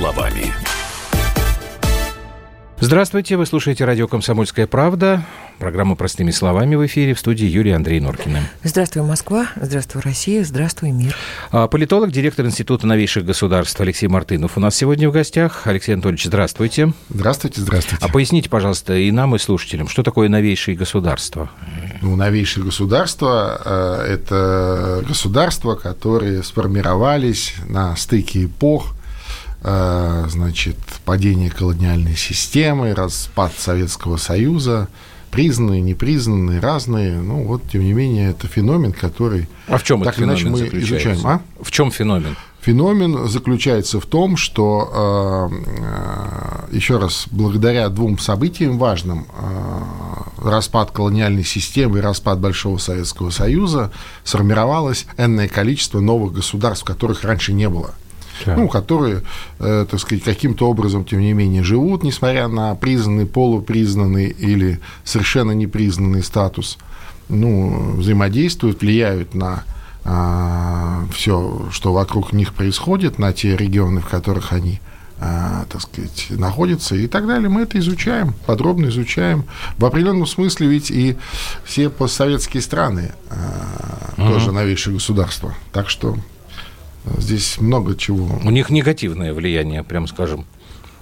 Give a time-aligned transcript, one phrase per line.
[0.00, 0.50] словами.
[2.82, 5.26] Здравствуйте, вы слушаете радио «Комсомольская правда».
[5.58, 8.40] Программа «Простыми словами» в эфире в студии Юрий Андрей Норкина.
[8.64, 9.48] Здравствуй, Москва.
[9.56, 10.42] Здравствуй, Россия.
[10.42, 11.14] Здравствуй, мир.
[11.50, 15.66] А, политолог, директор Института новейших государств Алексей Мартынов у нас сегодня в гостях.
[15.66, 16.94] Алексей Анатольевич, здравствуйте.
[17.10, 18.02] Здравствуйте, здравствуйте.
[18.02, 21.50] А поясните, пожалуйста, и нам, и слушателям, что такое новейшие государства?
[22.00, 28.94] Ну, новейшие государства э,– это государства, которые сформировались на стыке эпох–
[29.62, 34.88] значит, падение колониальной системы, распад Советского Союза,
[35.30, 37.20] признанные, непризнанные, разные.
[37.20, 39.48] Ну, вот, тем не менее, это феномен, который...
[39.68, 41.20] А в чем так этот иначе мы изучаем.
[41.24, 41.42] А?
[41.60, 42.36] В чем феномен?
[42.60, 49.26] Феномен заключается в том, что, э, э, еще раз, благодаря двум событиям важным,
[50.36, 53.92] распад колониальной системы и распад Большого Советского Союза,
[54.24, 57.94] сформировалось энное количество новых государств, которых раньше не было
[58.44, 58.56] да.
[58.56, 59.22] ну, которые,
[59.58, 65.52] э, так сказать, каким-то образом, тем не менее, живут, несмотря на признанный, полупризнанный или совершенно
[65.52, 66.78] непризнанный статус,
[67.28, 69.64] ну, взаимодействуют, влияют на
[70.04, 74.80] а, все, что вокруг них происходит, на те регионы, в которых они
[75.22, 77.50] а, так сказать, находятся и так далее.
[77.50, 79.44] Мы это изучаем, подробно изучаем.
[79.76, 81.18] В определенном смысле ведь и
[81.62, 83.12] все постсоветские страны
[84.16, 84.28] угу.
[84.28, 85.54] тоже новейшие государства.
[85.72, 86.16] Так что
[87.18, 88.28] Здесь много чего.
[88.44, 90.44] У них негативное влияние, прям скажем.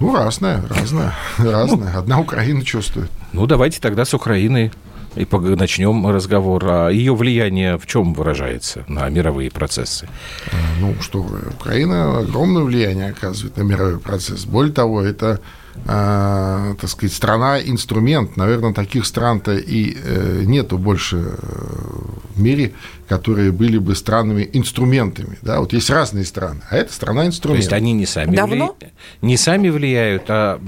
[0.01, 1.97] Ну, разное, разное, разное.
[1.97, 3.11] Одна Украина чувствует.
[3.33, 4.71] Ну, давайте тогда с Украиной
[5.17, 6.65] и начнем разговор.
[6.67, 10.09] А ее влияние в чем выражается на мировые процессы?
[10.53, 14.45] А, ну, что вы, Украина огромное влияние оказывает на мировой процесс.
[14.45, 15.41] Более того, это
[15.85, 18.37] э, так сказать, страна-инструмент.
[18.37, 21.35] Наверное, таких стран-то и э, нету больше
[22.35, 22.73] в мире,
[23.09, 25.39] которые были бы странами-инструментами.
[25.43, 25.61] Да?
[25.61, 27.61] Вот есть разные страны, а это страна-инструмент.
[27.61, 28.77] То есть они не сами, Давно?
[28.79, 28.91] Вли...
[29.23, 30.61] не сами влияют, а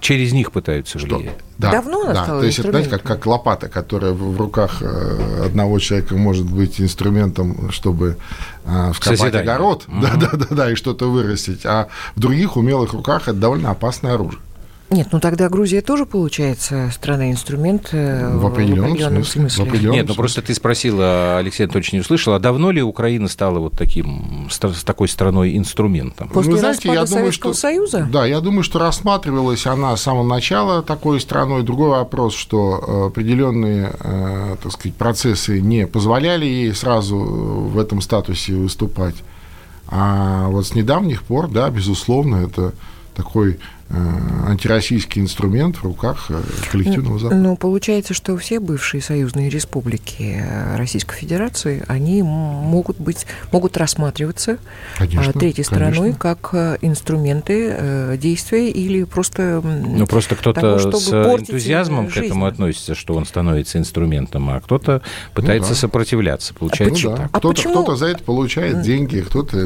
[0.00, 1.18] через них пытаются Что?
[1.18, 1.36] влиять.
[1.58, 2.24] Да, Давно она да.
[2.24, 6.44] стала То есть это, знаете, как, как лопата, которая в руках э, одного человека может
[6.44, 8.16] быть инструментом, чтобы
[8.64, 9.52] э, вкопать Созидание.
[9.52, 10.00] огород, угу.
[10.02, 14.14] да, да, да, да, и что-то вырастить, а в других умелых руках это довольно опасное
[14.14, 14.40] оружие.
[14.92, 19.40] Нет, ну тогда Грузия тоже получается страна-инструмент э, в определенном, в определенном смысле.
[19.40, 19.64] смысле.
[19.64, 23.28] В определенном Нет, ну просто ты спросила, Алексей Анатольевич не услышал, а давно ли Украина
[23.28, 26.28] стала вот таким, с такой страной-инструментом?
[26.28, 28.06] После Вы знаете, я думаю, что, Союза?
[28.12, 31.62] Да, я думаю, что рассматривалась она с самого начала такой страной.
[31.62, 38.00] Другой вопрос, что э, определенные, э, так сказать, процессы не позволяли ей сразу в этом
[38.02, 39.16] статусе выступать.
[39.88, 42.72] А вот с недавних пор, да, безусловно, это
[43.14, 43.58] такой
[44.46, 47.40] антироссийский инструмент в руках э, коллективного Запада.
[47.40, 54.58] Ну, получается, что все бывшие союзные республики э, Российской Федерации, они могут быть, могут рассматриваться
[54.96, 55.92] конечно, третьей конечно.
[55.92, 59.62] стороной как инструменты действия или просто...
[59.62, 62.20] Ну, просто кто-то с энтузиазмом жизнь.
[62.20, 65.02] к этому относится, что он становится инструментом, а кто-то
[65.34, 65.80] пытается ну, да.
[65.80, 66.54] сопротивляться.
[66.54, 67.26] Получается а так.
[67.26, 67.74] А кто-то, почему?
[67.74, 69.56] кто-то за это получает деньги, кто-то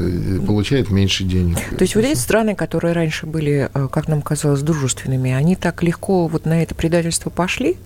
[0.46, 1.58] получает меньше денег.
[1.76, 6.26] То есть вот эти страны, которые раньше были, как нам казалось, дружественными, они так легко
[6.26, 7.76] вот на это предательство пошли,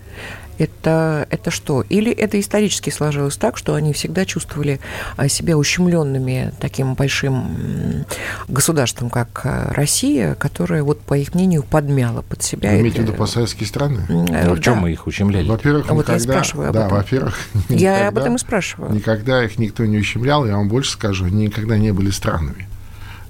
[0.61, 1.83] это, это что?
[1.89, 4.79] Или это исторически сложилось так, что они всегда чувствовали
[5.17, 8.05] а, себя ущемленными таким большим
[8.47, 12.73] государством, как а, Россия, которое, вот, по их мнению, подмяло под себя.
[12.73, 14.05] Вы имеете в виду постсоветские страны?
[14.09, 14.81] А в чем да.
[14.81, 15.49] мы их ущемляли?
[15.49, 16.13] Во-первых, вот никогда...
[16.13, 16.99] я спрашиваю об да, этом.
[16.99, 17.39] во-первых,
[17.71, 18.93] я никогда, об этом и спрашиваю.
[18.93, 22.69] Никогда их никто не ущемлял, я вам больше скажу, они никогда не были странами.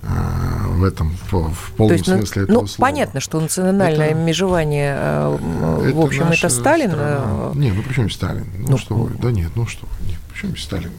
[0.03, 2.91] А, в этом в полном есть, ну, смысле этого ну, слова.
[2.91, 6.91] Понятно, что национальное это, межевание, э, это в общем, это Сталин.
[6.91, 7.19] Страна.
[7.19, 8.47] Э, не, ну почему Сталин?
[8.59, 9.11] Ну, ну что вы?
[9.21, 10.09] Да нет, ну что вы?
[10.09, 10.91] Нет, почему Сталин?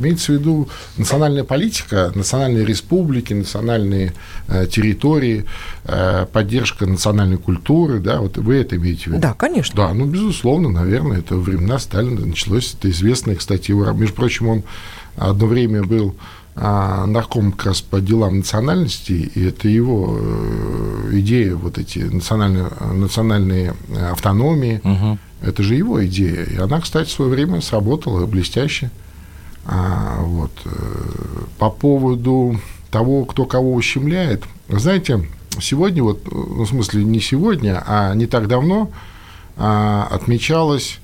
[0.00, 4.12] Имеется в виду национальная политика, национальные республики, национальные
[4.48, 5.44] э, территории,
[5.84, 9.20] э, поддержка национальной культуры, да, вот вы это имеете в виду?
[9.20, 9.76] Да, конечно.
[9.76, 14.62] Да, ну, безусловно, наверное, это времена Сталина началось, это известное, кстати, его, между прочим, он
[15.16, 16.16] одно время был
[16.60, 22.66] а, нарком как раз по делам национальности, и это его э, идея, вот эти национальные,
[22.94, 23.74] национальные
[24.10, 25.18] автономии, угу.
[25.40, 26.44] это же его идея.
[26.44, 28.90] И она, кстати, в свое время сработала блестяще.
[29.66, 30.50] А, вот.
[30.64, 30.70] Э,
[31.58, 32.58] по поводу
[32.90, 35.28] того, кто кого ущемляет, знаете,
[35.60, 38.90] сегодня, вот, ну, в смысле не сегодня, а не так давно
[39.56, 40.98] а, отмечалось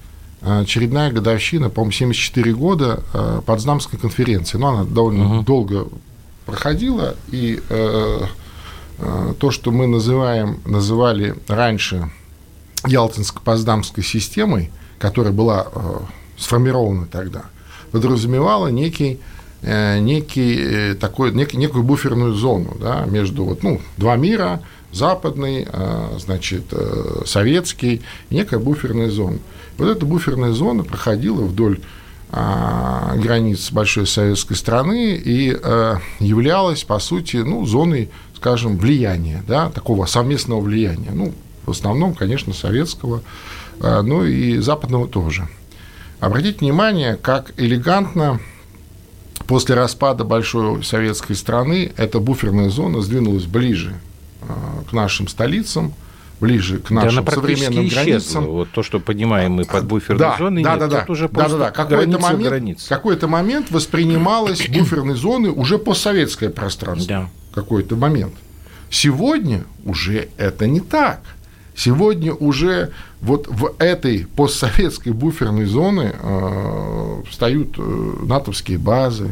[0.44, 4.58] очередная годовщина, по-моему, 74 года э, Потсдамской конференции.
[4.58, 5.42] Но она довольно угу.
[5.44, 5.88] долго
[6.44, 8.20] проходила, и э,
[8.98, 12.10] э, то, что мы называем, называли раньше
[12.84, 15.66] Ялтинско-Потсдамской системой, которая была
[16.36, 17.44] сформирована тогда,
[17.90, 19.20] подразумевала некий
[19.62, 24.60] некий, такой, нек, некую буферную зону да, между вот, ну, два мира,
[24.94, 25.66] западный,
[26.18, 26.64] значит,
[27.26, 29.38] советский, некая буферная зона.
[29.76, 31.80] Вот эта буферная зона проходила вдоль
[32.30, 35.48] границ большой советской страны и
[36.20, 41.10] являлась, по сути, ну, зоной, скажем, влияния, да, такого совместного влияния.
[41.12, 41.32] Ну,
[41.64, 43.22] в основном, конечно, советского,
[43.80, 45.48] ну и западного тоже.
[46.20, 48.40] Обратите внимание, как элегантно
[49.46, 53.94] после распада большой советской страны эта буферная зона сдвинулась ближе
[54.88, 55.94] к нашим столицам,
[56.40, 58.02] ближе к нашим да, современным исчезла.
[58.02, 58.46] границам.
[58.46, 61.48] Вот то, что понимаем мы под буферной да, зоной, да, нет, да, да, уже да,
[61.48, 61.70] да, да.
[61.70, 62.88] Какой-то момент, границы.
[62.88, 67.08] какой-то момент воспринималось буферной зоны уже постсоветское пространство.
[67.08, 67.30] Да.
[67.54, 68.34] Какой-то момент.
[68.90, 71.20] Сегодня уже это не так.
[71.76, 79.30] Сегодня уже вот в этой постсоветской буферной зоне э, встают э, натовские базы,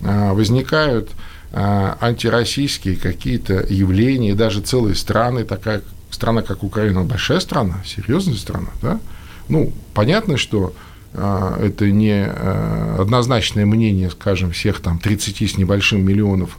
[0.00, 1.10] э, возникают
[1.52, 9.00] антироссийские какие-то явления, даже целые страны, такая страна, как Украина, большая страна, серьезная страна, да?
[9.48, 10.74] Ну, понятно, что
[11.14, 16.58] э, это не э, однозначное мнение, скажем, всех там 30 с небольшим миллионов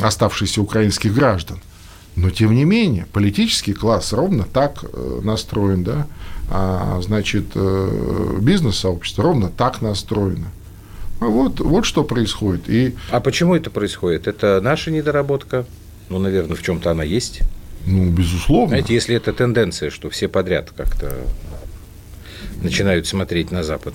[0.00, 1.58] оставшихся украинских граждан–
[2.16, 6.06] но, тем не менее, политический класс ровно так э, настроен, да,
[6.50, 10.46] а, значит, э, бизнес-сообщество ровно так настроено.
[11.20, 12.68] Вот, вот что происходит.
[12.68, 12.94] И...
[13.10, 14.26] А почему это происходит?
[14.26, 15.64] Это наша недоработка?
[16.08, 17.40] Ну, наверное, в чем-то она есть.
[17.86, 18.68] Ну, безусловно.
[18.68, 21.16] Знаете, если это тенденция, что все подряд как-то
[22.62, 23.94] начинают смотреть на Запад.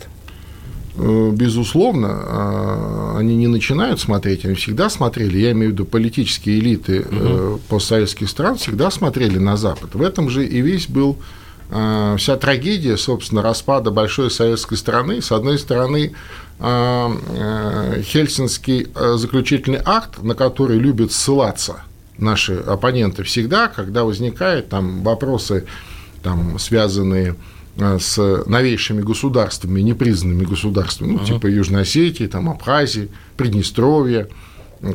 [0.96, 6.60] Э, безусловно, а, они не начинают смотреть, они всегда смотрели, я имею в виду политические
[6.60, 7.60] элиты угу.
[7.70, 9.96] постсоветских стран всегда смотрели на Запад.
[9.96, 11.18] В этом же и весь был
[11.70, 15.22] а, вся трагедия, собственно, распада большой советской страны.
[15.22, 16.12] С одной стороны,
[16.62, 18.88] Хельсинский
[19.18, 21.82] заключительный акт, на который любят ссылаться
[22.18, 25.66] наши оппоненты всегда, когда возникают там вопросы,
[26.22, 27.36] там, связанные
[27.78, 31.26] Э, с новейшими государствами, непризнанными государствами, ну, uh-huh.
[31.26, 34.28] типа Южной Осетии, там, Абхазии, Приднестровья,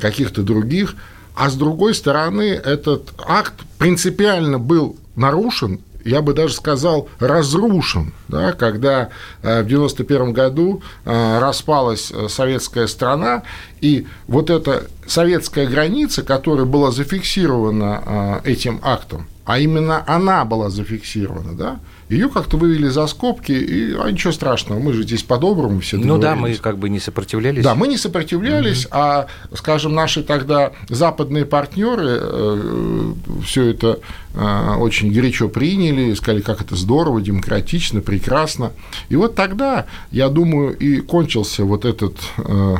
[0.01, 0.95] каких-то других.
[1.35, 8.53] А с другой стороны, этот акт принципиально был нарушен, я бы даже сказал, разрушен, да,
[8.53, 9.11] когда
[9.43, 13.43] э, в 1991 году э, распалась советская страна,
[13.81, 21.55] и вот эта советская граница, которая была зафиксирована этим актом, а именно она была зафиксирована,
[21.55, 25.97] да, ее как-то вывели за скобки, и а ничего страшного, мы же здесь по-доброму все
[25.97, 27.65] Ну да, мы как бы не сопротивлялись.
[27.65, 28.93] Да, мы не сопротивлялись, угу.
[28.93, 33.13] а, скажем, наши тогда западные партнеры э,
[33.45, 33.99] все это
[34.35, 38.71] э, очень горячо приняли, сказали, как это здорово, демократично, прекрасно.
[39.09, 42.77] И вот тогда, я думаю, и кончился вот этот э,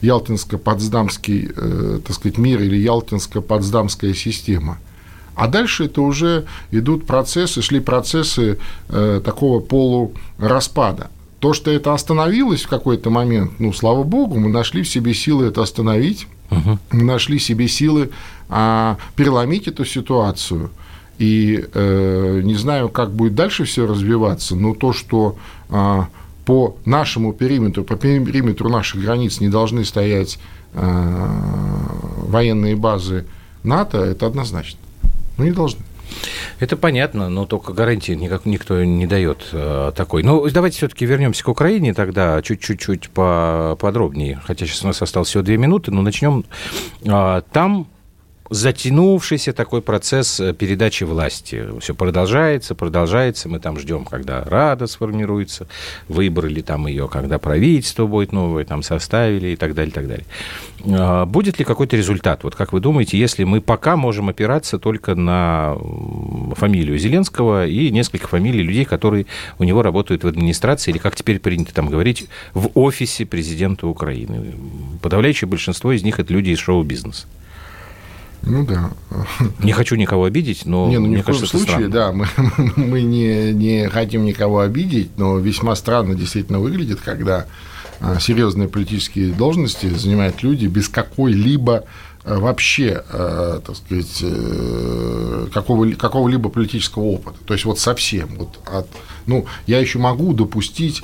[0.00, 4.78] Ялтинско-Потсдамский, так сказать, мир или Ялтинско-Потсдамская система–
[5.34, 11.10] а дальше это уже идут процессы, шли процессы э, такого полураспада.
[11.38, 15.46] То, что это остановилось в какой-то момент, ну, слава богу, мы нашли в себе силы
[15.46, 16.78] это остановить, угу.
[16.92, 18.10] мы нашли в себе силы
[18.50, 20.70] а, переломить эту ситуацию.
[21.18, 25.36] И э, не знаю, как будет дальше все развиваться, но то, что
[25.68, 26.08] а,
[26.44, 30.38] по нашему периметру, по периметру наших границ не должны стоять
[30.74, 31.30] а,
[32.26, 33.26] военные базы
[33.62, 34.78] НАТО, это однозначно.
[35.40, 35.80] Ну, не должны.
[36.58, 40.22] Это понятно, но только гарантии никак никто не дает э, такой.
[40.22, 44.38] Ну, давайте все-таки вернемся к Украине тогда чуть-чуть подробнее.
[44.44, 46.44] Хотя сейчас у нас осталось всего две минуты, но начнем.
[47.04, 47.86] Э, там
[48.50, 51.64] затянувшийся такой процесс э, передачи власти.
[51.80, 53.48] Все продолжается, продолжается.
[53.48, 55.68] Мы там ждем, когда Рада сформируется,
[56.08, 60.26] выбрали там ее, когда правительство будет новое, там составили и так далее, и так далее.
[60.84, 62.42] А, будет ли какой-то результат?
[62.42, 65.76] Вот как вы думаете, если мы пока можем опираться только на
[66.56, 69.26] фамилию Зеленского и несколько фамилий людей, которые
[69.60, 74.54] у него работают в администрации, или, как теперь принято там говорить, в офисе президента Украины.
[75.00, 77.26] Подавляющее большинство из них это люди из шоу-бизнеса.
[78.42, 78.90] Ну да.
[79.62, 82.26] Не хочу никого обидеть, но не, ну, мне ни в коем кажется, случае, да, мы,
[82.76, 87.46] мы не, не хотим никого обидеть, но весьма странно действительно выглядит, когда
[88.00, 91.84] а, серьезные политические должности занимают люди без какой-либо
[92.24, 97.36] а, вообще, а, так сказать, э, какого, какого-либо политического опыта.
[97.44, 98.36] То есть вот совсем.
[98.36, 98.88] Вот от,
[99.26, 101.02] ну, я еще могу допустить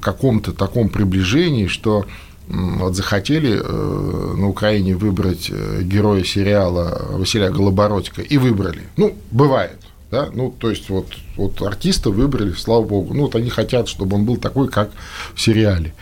[0.00, 2.06] каком-то таком приближении, что
[2.48, 8.82] вот захотели э, на Украине выбрать э, героя сериала Василия Голобородько и выбрали.
[8.96, 9.76] Ну, бывает.
[10.10, 10.30] Да?
[10.32, 13.12] Ну, то есть, вот, вот артиста выбрали, слава богу.
[13.12, 14.90] Ну, вот они хотят, чтобы он был такой, как
[15.34, 15.94] в сериале.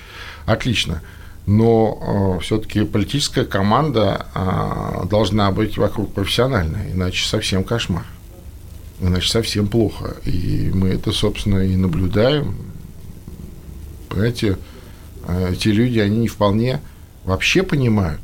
[0.46, 1.02] Отлично.
[1.46, 8.04] но э, все-таки политическая команда э, должна быть вокруг профессиональной, иначе совсем кошмар.
[9.00, 10.16] Иначе совсем плохо.
[10.24, 12.56] И мы это, собственно, и наблюдаем.
[14.08, 14.56] Понимаете,
[15.28, 16.80] эти люди, они не вполне
[17.24, 18.20] вообще понимают,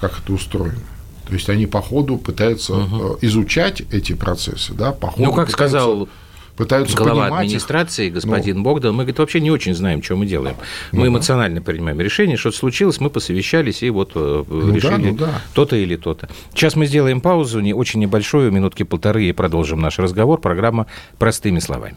[0.00, 0.80] как это устроено.
[1.26, 3.18] То есть они по ходу пытаются угу.
[3.20, 6.08] изучать эти процессы, да, по ходу Ну, как сказал
[6.56, 8.14] пытаются глава понимать администрации, их.
[8.14, 10.56] господин ну, Богдан, мы, говорит, вообще не очень знаем, что мы делаем.
[10.92, 14.98] Мы ну, эмоционально принимаем решение, что-то случилось, мы посовещались и вот э, ну, решили да,
[14.98, 15.42] ну, да.
[15.54, 16.28] то-то или то-то.
[16.52, 20.38] Сейчас мы сделаем паузу, не очень небольшую, минутки полторы, и продолжим наш разговор.
[20.38, 20.86] Программа
[21.18, 21.96] «Простыми словами».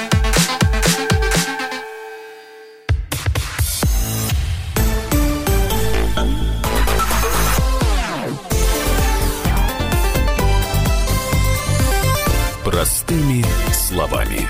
[14.11, 14.47] Словами.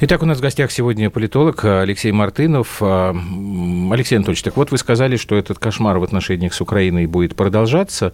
[0.00, 2.78] Итак, у нас в гостях сегодня политолог Алексей Мартынов.
[2.80, 3.14] А,
[3.92, 8.12] Алексей Анатольевич, так вот вы сказали, что этот кошмар в отношениях с Украиной будет продолжаться.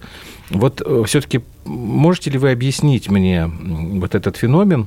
[0.51, 4.87] Вот э, все-таки можете ли вы объяснить мне вот этот феномен,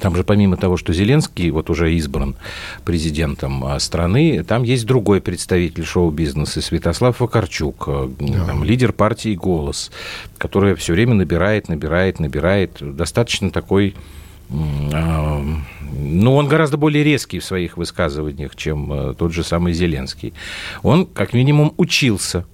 [0.00, 2.36] там же помимо того, что Зеленский вот уже избран
[2.84, 8.44] президентом а, страны, там есть другой представитель шоу-бизнеса, Святослав Вакарчук, э, да.
[8.46, 9.90] там, лидер партии «Голос»,
[10.38, 12.78] который все время набирает, набирает, набирает.
[12.80, 13.94] Достаточно такой
[14.50, 15.42] а,
[15.92, 20.34] ну, он гораздо более резкий в своих высказываниях, чем тот же самый Зеленский.
[20.82, 22.44] Он, как минимум, учился.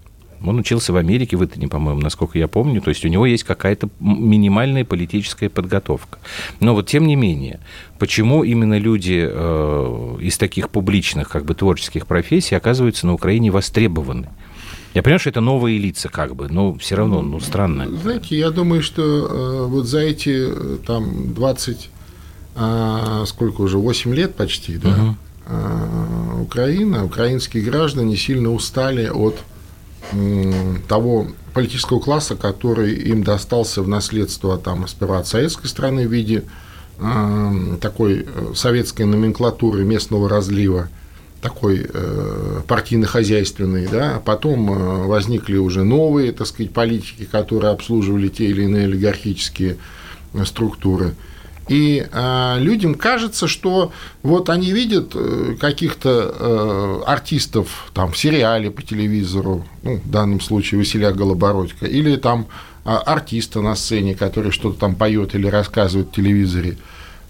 [0.44, 2.80] Он учился в Америке, в Итане, по-моему, насколько я помню.
[2.80, 6.18] То есть у него есть какая-то минимальная политическая подготовка.
[6.60, 7.60] Но вот тем не менее,
[7.98, 14.28] почему именно люди э, из таких публичных, как бы творческих профессий оказываются на Украине востребованы?
[14.94, 17.88] Я понимаю, что это новые лица, как бы, но все равно, ну, странно.
[18.02, 21.90] Знаете, я думаю, что э, вот за эти э, там 20,
[22.56, 26.42] э, сколько уже, 8 лет почти, да, угу.
[26.42, 29.38] Украина, украинские граждане сильно устали от
[30.88, 36.44] того политического класса, который им достался в наследство там, сперва от советской страны в виде
[37.80, 40.88] такой э, советской номенклатуры местного разлива,
[41.40, 48.28] такой э, партийно-хозяйственный, да, а потом э, возникли уже новые, так сказать, политики, которые обслуживали
[48.28, 49.78] те или иные олигархические
[50.44, 51.14] структуры.
[51.72, 58.70] И э, людям кажется, что вот они видят э, каких-то э, артистов там в сериале
[58.70, 62.44] по телевизору, ну, в данном случае Василия Голобородько, или там
[62.84, 66.76] э, артиста на сцене, который что-то там поет или рассказывает в телевизоре,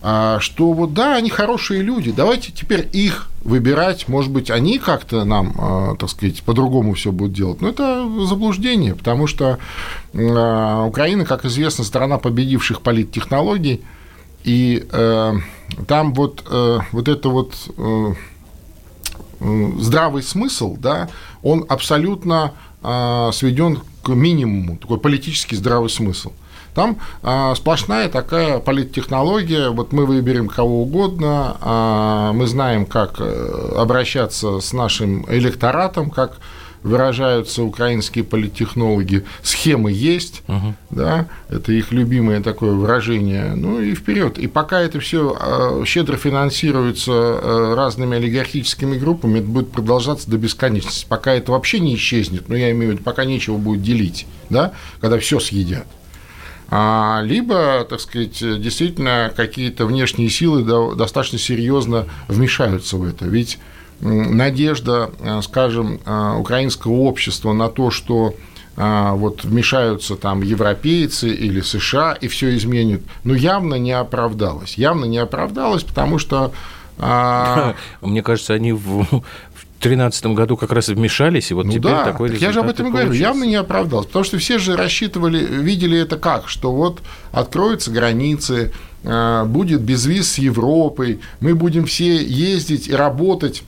[0.03, 5.23] а, что вот да, они хорошие люди, давайте теперь их выбирать, может быть, они как-то
[5.23, 7.61] нам, а, так сказать, по-другому все будут делать.
[7.61, 9.59] Но это заблуждение, потому что
[10.15, 13.83] а, Украина, как известно, страна победивших политтехнологий,
[14.45, 15.33] и э,
[15.87, 18.15] там вот, э, вот это вот э,
[19.79, 21.09] здравый смысл, да,
[21.43, 22.53] он абсолютно
[23.33, 26.33] сведен к минимуму, такой политический здравый смысл.
[26.75, 29.71] Там а, сплошная такая политтехнология.
[29.71, 36.39] Вот мы выберем кого угодно, а, мы знаем, как э, обращаться с нашим электоратом, как
[36.83, 40.75] выражаются украинские политтехнологи, схемы есть, угу.
[40.91, 44.39] да, это их любимое такое выражение, ну и вперед.
[44.39, 50.39] И пока это все а, щедро финансируется э, разными олигархическими группами, это будет продолжаться до
[50.39, 54.27] бесконечности, пока это вообще не исчезнет, но я имею в виду, пока нечего будет делить,
[54.51, 55.87] да, когда все съедят.
[56.75, 60.65] А, либо, так сказать, действительно какие-то внешние силы
[60.97, 63.27] достаточно серьезно вмешаются в это.
[63.27, 63.59] Ведь
[64.03, 68.35] надежда, э, скажем, э, украинского общества на то, что
[68.77, 74.75] э, вот вмешаются там европейцы или США и все изменит, ну явно не оправдалась.
[74.75, 76.53] Явно не оправдалась, потому что
[76.99, 79.07] а, Мне кажется, они в,
[79.81, 82.69] 2013 году как раз вмешались, и вот ну теперь да, такой так Я же об
[82.69, 86.73] этом и говорю, явно не оправдался, потому что все же рассчитывали, видели это как, что
[86.73, 87.01] вот
[87.33, 93.65] откроются границы, будет без виз с Европой, мы будем все ездить и работать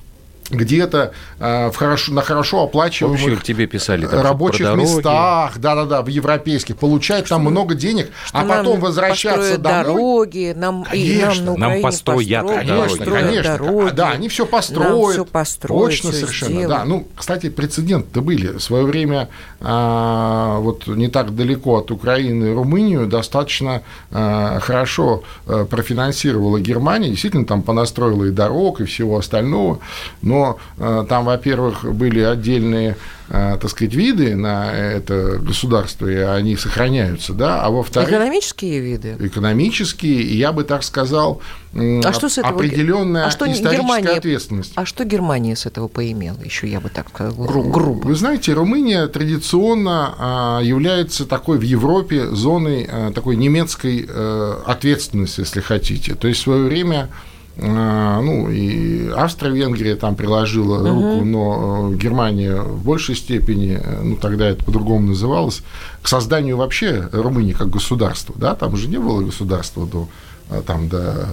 [0.51, 6.09] где-то э, в хорошо, на хорошо оплачиваемых Вообще, тебе писали, там, рабочих местах, да-да-да, в
[6.09, 9.85] европейских, получать что там много денег, а потом возвращаться домой.
[9.85, 12.99] дороги, нам, конечно, и нам, нам построят, построят дороги.
[12.99, 13.59] Конечно, конечно.
[13.59, 15.13] Дороги, да, они все построят.
[15.15, 16.71] все построят, Точно все совершенно, сделают.
[16.71, 16.85] да.
[16.85, 18.49] Ну, кстати, прецеденты были.
[18.49, 19.29] В свое время,
[19.61, 27.47] а, вот не так далеко от Украины, Румынию достаточно а, хорошо а, профинансировала Германия, действительно
[27.47, 29.79] там понастроила и дорог, и всего остального,
[30.21, 30.34] но
[30.79, 32.97] а, там, во-первых, были отдельные
[33.31, 38.11] а, так сказать, виды на это государство, и они сохраняются, да, а во-вторых...
[38.11, 39.17] Экономические виды?
[39.19, 41.41] Экономические, и я бы так сказал,
[41.75, 44.73] А что с этого- определенная а что историческая Германия- ответственность.
[44.75, 46.37] А что Германия с этого поимела?
[46.45, 48.07] Еще я бы так сказала, гру- грубо.
[48.09, 55.61] Вы знаете, Румыния традиционно а, является такой в Европе зоной такой немецкой э, ответственности, если
[55.61, 56.15] хотите.
[56.15, 57.09] То есть в свое время
[57.57, 64.49] ну, и Австро-Венгрия там приложила руку, но э, Германия в большей степени, э, ну, тогда
[64.49, 65.63] это по-другому называлось,
[66.03, 70.09] к созданию вообще Румынии как государства, да, там же не было государства до
[70.51, 71.29] э, там, до,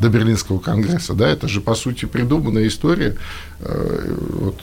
[0.00, 3.16] до Берлинского конгресса, да, это же, по сути, придуманная история,
[3.60, 4.58] вот,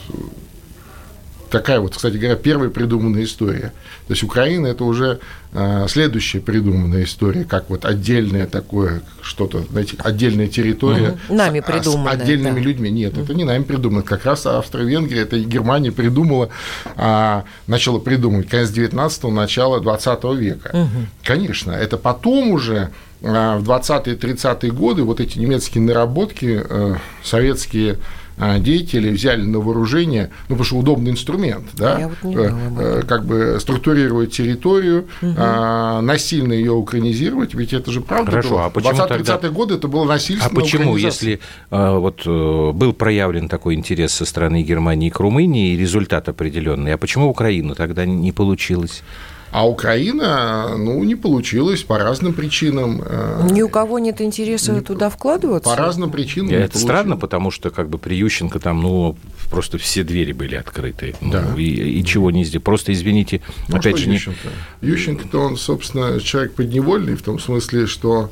[1.50, 3.74] такая вот, кстати говоря, первая придуманная история.
[4.08, 5.20] То есть Украина это уже
[5.54, 11.38] э, следующая придуманная история, как вот отдельное такое что-то, знаете, отдельная территория Мгм.
[11.38, 12.62] Нами с- с, придуманная, отдельными да.
[12.62, 12.90] людьми.
[12.90, 14.04] Нет, это не нами придумано.
[14.04, 16.50] Как раз Австро-Венгрия, это Германия придумала,
[16.96, 20.88] а, начала придумывать конец 19-го, начало 20 века.
[21.24, 22.92] Конечно, это потом уже
[23.24, 27.98] а, в 20-е 30-е годы вот эти немецкие наработки э, советские а,
[28.38, 34.32] деятели взяли на вооружение, ну, потому что удобный инструмент, да, вот э, как бы структурировать
[34.32, 38.65] территорию, а, насильно ее украинизировать, ведь это же правда Хорошо, было.
[38.65, 41.40] а почему 20-30-е тогда- годы это было насильственная А почему, если
[41.72, 46.94] э, вот э, был проявлен такой интерес со стороны Германии к Румынии и результат определенный,
[46.94, 49.03] а почему Украина тогда не получилось?
[49.51, 53.01] А Украина, ну, не получилось по разным причинам.
[53.05, 55.70] э, Ни у кого нет интереса туда вкладываться?
[55.70, 56.48] По разным причинам.
[56.50, 56.84] не Это получилось.
[56.84, 59.16] странно, потому что как бы при Ющенко там, ну,
[59.50, 61.16] просто все двери были открыты.
[61.22, 61.46] Ну, Да.
[61.58, 61.64] и,
[62.00, 62.66] и чего не сделать.
[62.66, 64.16] Просто, извините, Ну, опять что же, не...
[64.16, 64.50] Ющенко?
[64.81, 68.29] Ющенко-то он, собственно, человек подневольный, в том смысле, что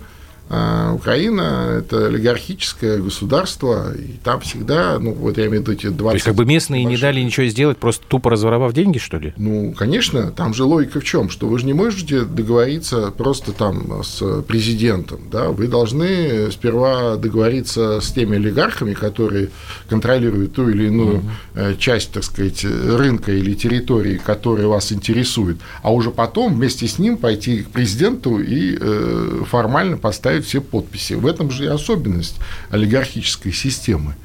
[0.50, 5.88] а, Украина– это олигархическое государство, и там всегда, ну, вот я имею в виду эти
[5.88, 5.98] 20...
[5.98, 9.18] То есть, как бы местные не больших- дали ничего сделать, просто тупо разворовав деньги, что
[9.18, 9.34] ли?
[9.38, 14.04] Ну, конечно, там же логика в чем, что вы же не можете договориться просто там
[14.04, 19.50] с президентом, да, вы должны сперва договориться с теми олигархами, которые
[19.90, 21.24] контролируют ту или иную
[21.56, 27.00] э, часть, так сказать, рынка или территории, которая вас интересует, а уже потом вместе с
[27.00, 31.14] ним пойти к президенту и э, формально поставить все подписи.
[31.14, 34.16] В этом же и особенность олигархической системы.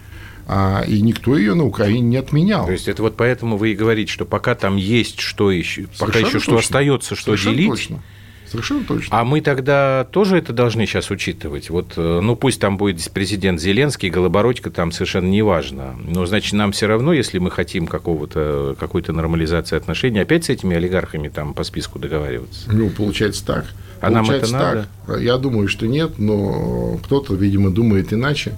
[0.51, 2.64] А, и никто ее на Украине не отменял.
[2.64, 6.12] То есть это вот поэтому вы и говорите, что пока там есть что еще, пока
[6.12, 6.59] Совершенно еще что точно.
[6.66, 7.71] остается, что Совершенно делить.
[7.71, 8.03] Точно.
[8.51, 9.21] Совершенно точно.
[9.21, 11.68] А мы тогда тоже это должны сейчас учитывать.
[11.68, 15.97] Вот, э, ну пусть там будет президент Зеленский, Голобородько, там совершенно не важно.
[16.03, 20.75] Но значит нам все равно, если мы хотим какого-то какой-то нормализации отношений, опять с этими
[20.75, 22.73] олигархами там по списку договариваться.
[22.73, 23.66] Ну, получается так.
[24.00, 25.20] А нам это так.
[25.20, 28.54] Я думаю, что нет, но кто-то, видимо, думает иначе.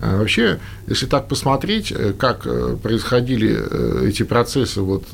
[0.00, 5.04] А Вообще, если так посмотреть, э, как э, происходили э, эти процессы, вот,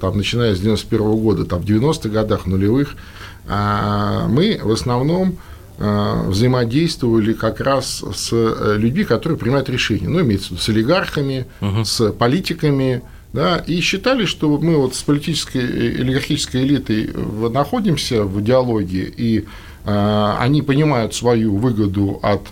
[0.00, 2.94] там, начиная с 91 года, там, в 90-х годах, нулевых,
[3.46, 5.36] а, мы в основном
[5.78, 8.30] э, взаимодействовали как раз с
[8.76, 11.46] людьми, которые принимают решения, ну, имеется в виду с олигархами,
[11.84, 13.02] с политиками,
[13.34, 19.12] да, и считали, что мы вот с политической э, олигархической элитой в- находимся в диалоге,
[19.16, 19.44] и
[19.84, 22.42] э, они понимают свою выгоду от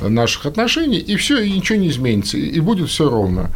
[0.00, 3.50] наших отношений, и все, и ничего не изменится, и будет все ровно.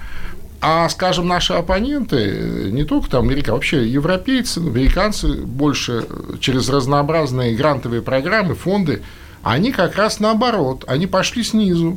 [0.60, 6.36] А, скажем, наши оппоненты, э, не только там американцы, а вообще европейцы, американцы больше э,
[6.38, 9.00] через разнообразные грантовые программы, фонды,
[9.42, 11.96] они как раз наоборот, они пошли снизу,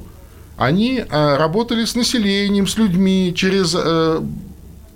[0.56, 4.22] они э, работали с населением, с людьми через э,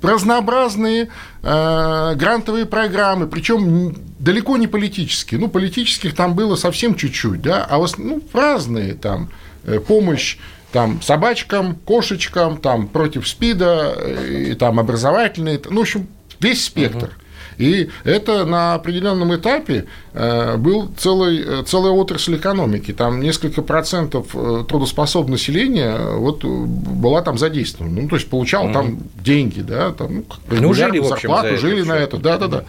[0.02, 1.10] разнообразные
[1.44, 5.40] э, грантовые программы, причем далеко не политические.
[5.40, 9.30] Ну, политических там было совсем чуть-чуть, да, а вот, ну, разные там
[9.64, 10.38] э, помощь
[10.72, 16.08] там собачкам, кошечкам, там против СПИДа, э, и там образовательные, ну, в общем,
[16.40, 17.18] весь спектр.
[17.58, 22.94] И это на определенном этапе э, был целый, целая отрасль экономики.
[22.94, 24.28] Там несколько процентов
[24.68, 28.02] трудоспособного населения вот была там задействована.
[28.02, 28.74] Ну, то есть получал mm-hmm.
[28.74, 32.64] там деньги, да, там ну, жили, в общем, зарплату, жили на это, да, да, да.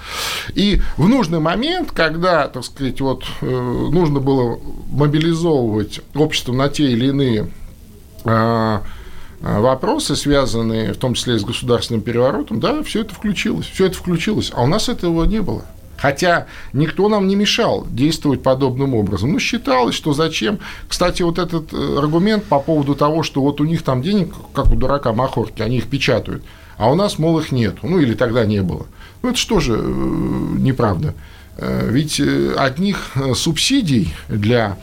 [0.54, 4.58] И в нужный момент, когда, так сказать, вот нужно было
[4.90, 7.48] мобилизовывать общество на те или иные
[9.42, 14.52] вопросы, связанные в том числе с государственным переворотом, да, все это включилось, все это включилось,
[14.54, 15.64] а у нас этого не было.
[16.02, 19.30] Хотя никто нам не мешал действовать подобным образом.
[19.32, 20.58] Ну, считалось, что зачем.
[20.88, 24.72] Кстати, вот этот э, аргумент по поводу того, что вот у них там денег, как
[24.72, 26.42] у дурака Махорки, они их печатают,
[26.76, 27.76] а у нас, мол, их нет.
[27.82, 28.86] Ну, или тогда не было.
[29.22, 29.78] Ну, это что же э,
[30.58, 31.14] неправда?
[31.56, 32.20] Э, ведь
[32.56, 34.78] одних субсидий для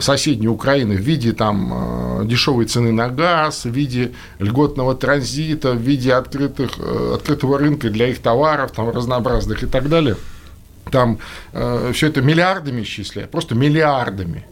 [0.00, 5.80] соседней Украины в виде там э, дешевой цены на газ, в виде льготного транзита, в
[5.80, 10.16] виде открытых, э, открытого рынка для их товаров, там разнообразных и так далее.
[10.90, 11.18] Там
[11.52, 14.44] э, все это миллиардами исчисляют, просто миллиардами.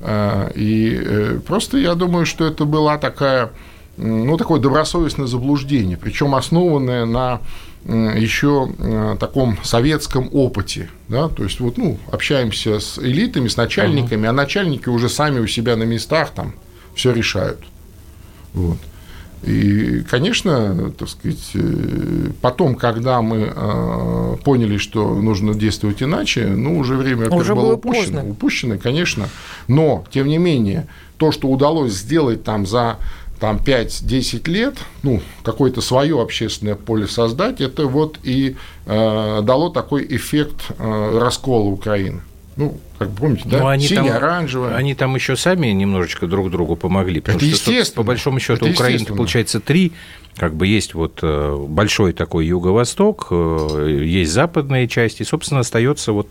[0.00, 3.50] Э, и э, просто я думаю, что это была такая,
[3.96, 7.40] ну, такое добросовестное заблуждение, причем основанное на
[7.86, 14.26] еще э, таком советском опыте, да, то есть вот, ну, общаемся с элитами, с начальниками,
[14.26, 14.30] uh-huh.
[14.30, 16.54] а начальники уже сами у себя на местах там
[16.94, 17.60] все решают,
[18.54, 18.78] вот.
[19.42, 26.78] И, конечно, так сказать, э, потом, когда мы э, поняли, что нужно действовать иначе, ну,
[26.78, 28.30] уже время уже было, было упущено, поздно.
[28.30, 29.28] упущено, конечно,
[29.68, 30.86] но, тем не менее,
[31.18, 32.96] то, что удалось сделать там за
[33.40, 40.06] там 5-10 лет, ну, какое-то свое общественное поле создать, это вот и э, дало такой
[40.08, 42.22] эффект э, раскола Украины.
[42.56, 43.58] Ну, как помните, да?
[43.58, 44.76] Ну, они Синяя, оранжевая.
[44.76, 47.20] Они там еще сами немножечко друг другу помогли.
[47.20, 48.02] Потому это что, естественно.
[48.02, 49.92] по большому счету, Украина, получается, три
[50.36, 56.12] как бы есть вот э, большой такой юго-восток, э, есть западная часть, и, собственно, остается
[56.12, 56.28] вот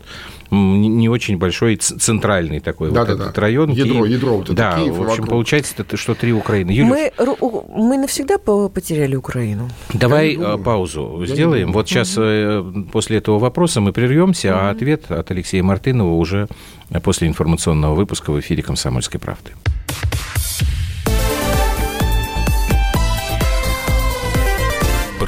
[0.50, 3.40] не очень большой центральный такой да, вот да, этот да.
[3.40, 3.70] район.
[3.70, 4.06] Ядро, Киев.
[4.06, 5.28] ядро вот это Да, Киев в общем, вокруг.
[5.30, 6.70] получается, это, что три Украины.
[6.70, 9.68] Юлия, мы, мы навсегда потеряли Украину.
[9.92, 11.72] Давай э, паузу Я сделаем.
[11.72, 12.84] Вот сейчас угу.
[12.92, 14.58] после этого вопроса мы прервемся, угу.
[14.58, 16.46] а ответ от Алексея Мартынова уже
[17.02, 19.52] после информационного выпуска в эфире «Комсомольской правды».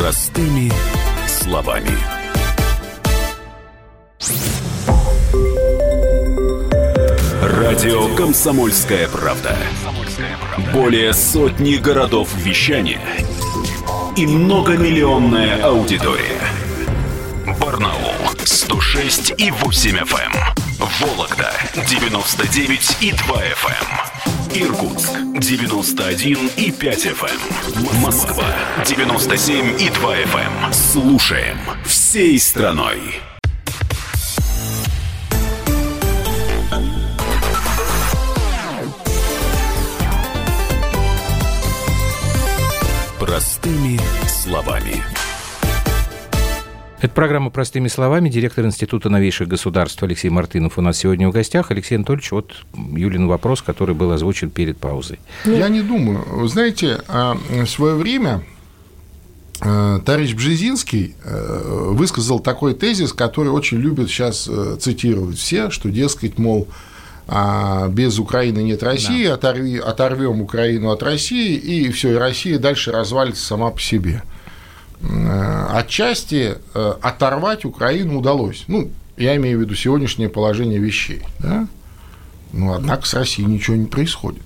[0.06, 0.70] Простыми
[1.26, 1.90] словами.
[7.42, 9.56] Радио «Комсомольская правда».
[10.72, 13.00] Более сотни городов вещания
[14.16, 16.40] и многомиллионная аудитория.
[17.60, 18.14] Барнаул
[18.44, 20.36] 106 и 8 FM.
[20.36, 20.88] Эм.
[21.00, 24.15] Вологда 99 и 2 FM.
[24.54, 27.26] Иркутск 91 и 5 FM.
[27.26, 28.00] Эм.
[28.02, 28.54] Москва
[28.84, 30.64] 97 и 2 FM.
[30.64, 30.72] Эм.
[30.72, 33.00] Слушаем всей страной.
[43.18, 45.15] Простыми словами.
[47.06, 48.28] Это программа «Простыми словами».
[48.28, 51.70] Директор Института новейших государств Алексей Мартынов у нас сегодня в гостях.
[51.70, 55.20] Алексей Анатольевич, вот Юлин вопрос, который был озвучен перед паузой.
[55.44, 56.24] Я не думаю.
[56.28, 58.42] Вы знаете, а, в свое время
[59.60, 66.38] а, товарищ Бжезинский а, высказал такой тезис, который очень любят сейчас цитировать все, что, дескать,
[66.38, 66.66] мол,
[67.28, 69.34] без Украины нет России, да.
[69.34, 74.24] оторви, оторвем Украину от России, и все, и Россия дальше развалится сама по себе.
[75.02, 78.64] Э, отчасти э, оторвать Украину удалось.
[78.68, 81.22] Ну, я имею в виду сегодняшнее положение вещей.
[81.38, 81.68] Да?
[82.52, 84.42] Но, однако, с Россией ничего не происходит.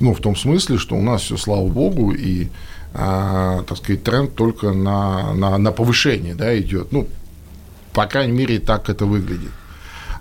[0.00, 2.48] Ну, в том смысле, что у нас все, слава богу, и,
[2.92, 6.92] а, так сказать, тренд только на, на, на повышение да, идет.
[6.92, 7.08] Ну,
[7.92, 9.52] по крайней мере, так это выглядит.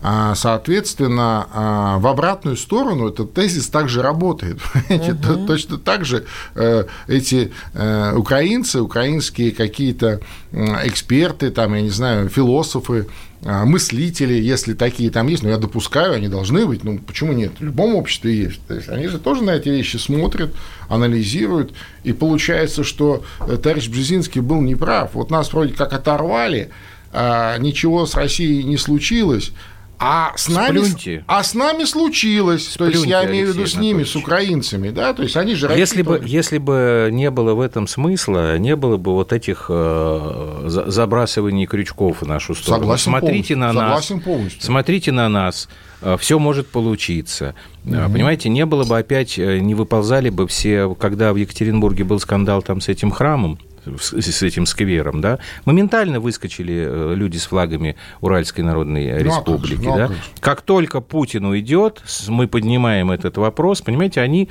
[0.01, 4.59] А, соответственно, а, в обратную сторону этот тезис также работает.
[4.95, 5.45] Угу.
[5.47, 10.19] Точно так же э, эти э, украинцы, украинские какие-то
[10.51, 13.07] эксперты, там, я не знаю, философы,
[13.43, 17.53] а, мыслители, если такие там есть, ну, я допускаю, они должны быть, ну, почему нет?
[17.59, 18.65] В любом обществе есть.
[18.67, 20.53] То есть они же тоже на эти вещи смотрят,
[20.87, 25.11] анализируют, и получается, что э, товарищ Бжезинский был неправ.
[25.13, 26.69] Вот нас вроде как оторвали,
[27.13, 29.53] ничего с Россией не случилось,
[29.99, 32.69] а с, нами, а с нами случилось.
[32.69, 35.55] Сплюньте, то есть я имею в виду с ними, с украинцами, да, то есть они
[35.55, 39.67] же если бы, если бы не было в этом смысла, не было бы вот этих
[39.69, 42.83] э, забрасываний крючков в нашу сторону.
[42.83, 43.57] Согласен смотрите полностью.
[43.57, 44.61] на Согласен нас, полностью.
[44.61, 45.69] смотрите на нас,
[46.01, 47.55] э, все может получиться.
[47.85, 47.95] Угу.
[48.11, 52.61] Понимаете, не было бы опять, э, не выползали бы все, когда в Екатеринбурге был скандал
[52.61, 53.59] там с этим храмом,
[53.99, 59.83] с этим сквером, да, моментально выскочили э, люди с флагами Уральской Народной ну, а Республики,
[59.83, 60.11] ну, а да.
[60.39, 64.49] Как только Путин уйдет, мы поднимаем этот вопрос, понимаете, они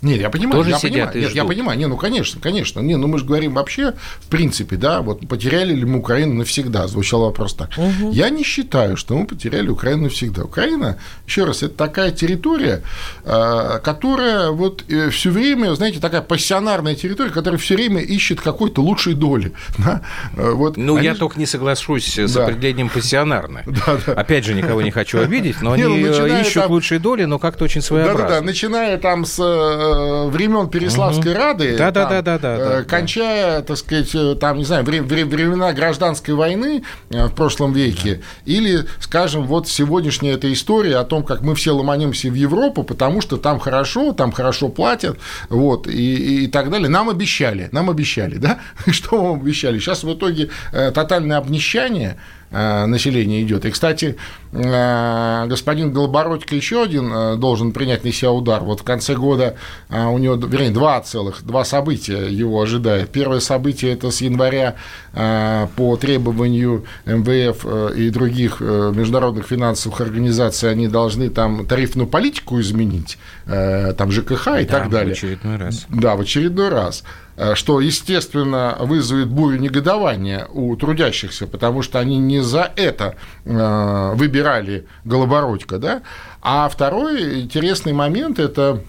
[0.00, 3.08] нет, я понимаю, Тоже я понимаю, нет, я понимаю, не, ну конечно, конечно, не, ну
[3.08, 7.54] мы же говорим вообще, в принципе, да, вот потеряли ли мы Украину навсегда, звучал вопрос
[7.54, 7.70] так.
[7.76, 8.12] Угу.
[8.12, 10.44] Я не считаю, что мы потеряли Украину навсегда.
[10.44, 12.82] Украина, еще раз, это такая территория,
[13.24, 18.82] а, которая вот э, все время, знаете, такая пассионарная территория, которая все время ищет какой-то
[18.82, 19.52] лучшей доли.
[19.78, 20.02] Да?
[20.36, 22.44] Э, вот ну, я только не соглашусь с да.
[22.44, 23.62] определением пассионарно.
[23.86, 24.12] Да, да.
[24.12, 25.96] Опять же, никого не хочу обидеть, но они ну,
[26.40, 26.70] ищут там...
[26.70, 28.22] лучшей доли, но как-то очень своеобразно.
[28.22, 29.87] Да-да-да, начиная там с э, Э,
[30.28, 31.40] времен Переславской угу.
[31.40, 34.84] Рады, да, там, да, да, да, да, да, кончая, так сказать, э, там, не знаю,
[34.84, 38.52] времена гражданской войны э, в прошлом веке, да.
[38.52, 43.20] или, скажем, вот сегодняшняя эта история о том, как мы все ломанемся в Европу, потому
[43.20, 46.88] что там хорошо, там хорошо платят, вот, и, и так далее.
[46.88, 48.58] Нам обещали, нам обещали, да?
[48.90, 49.78] Что вам обещали?
[49.78, 53.64] Сейчас в итоге тотальное обнищание, Э, населения идет.
[53.64, 54.16] И, кстати,
[54.52, 58.62] э, господин Голобородько еще один э, должен принять на себя удар.
[58.62, 59.56] Вот в конце года
[59.90, 63.10] у него, вернее, два целых, два события его ожидает.
[63.10, 64.76] Первое событие– это с января
[65.12, 74.10] по требованию МВФ и других международных финансовых организаций они должны там тарифную политику изменить, там
[74.10, 75.14] ЖКХ и да, так далее.
[75.14, 75.86] в очередной раз.
[75.88, 77.04] Да, в очередной раз.
[77.38, 84.12] Э, что, естественно, вызовет бурю негодования у трудящихся, потому что они не за это э,
[84.14, 86.02] выбирали Голобородько, да?
[86.42, 88.82] А второй интересный момент– это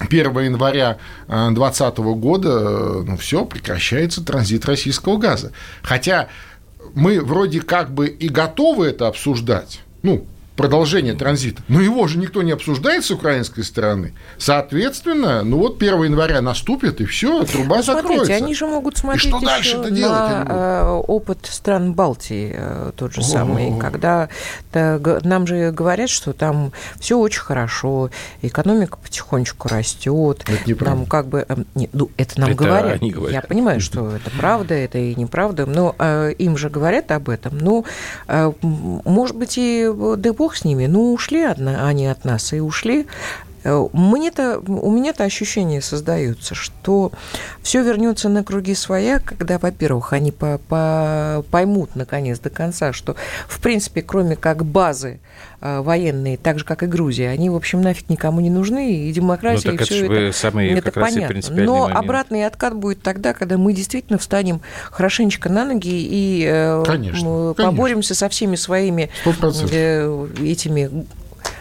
[0.00, 0.96] 1 января
[1.28, 5.52] 2020 года, ну, все, прекращается транзит российского газа.
[5.82, 6.28] Хотя
[6.94, 10.24] мы вроде как бы и готовы это обсуждать, ну,
[10.62, 11.62] продолжение транзита.
[11.68, 14.14] Но его же никто не обсуждает с украинской стороны.
[14.38, 18.34] Соответственно, ну вот 1 января наступит, и все, труба ну, Смотрите, закроется.
[18.34, 23.12] они же могут смотреть и что дальше на делать э, опыт стран Балтии э, тот
[23.12, 23.30] же О-о-о.
[23.30, 24.28] самый, когда
[24.72, 28.10] нам же говорят, что там все очень хорошо,
[28.42, 30.44] экономика потихонечку растет.
[30.46, 30.96] Это неправда.
[30.96, 31.44] Нам как бы...
[31.48, 33.02] Эм, нет, ну, это нам это говорят.
[33.02, 33.42] Они говорят.
[33.42, 37.58] Я понимаю, что это правда, это и неправда, но э, им же говорят об этом.
[37.58, 37.84] Ну,
[39.04, 43.06] может быть, и да бог с ними, ну, ушли они от нас и ушли.
[43.64, 47.12] Э, мне-то, у меня-то ощущение создается, что
[47.62, 53.16] все вернется на круги своя, когда, во-первых, они по -по поймут наконец до конца, что,
[53.46, 55.20] в принципе, кроме как базы
[55.60, 59.12] э, военные, так же, как и Грузия, они, в общем, нафиг никому не нужны, и
[59.12, 61.40] демократия, ну, и все это, самый, это понятно.
[61.50, 61.98] Но момент.
[61.98, 68.08] обратный откат будет тогда, когда мы действительно встанем хорошенечко на ноги и э, конечно, поборемся
[68.08, 68.14] конечно.
[68.14, 70.44] со всеми своими 100%.
[70.44, 71.06] этими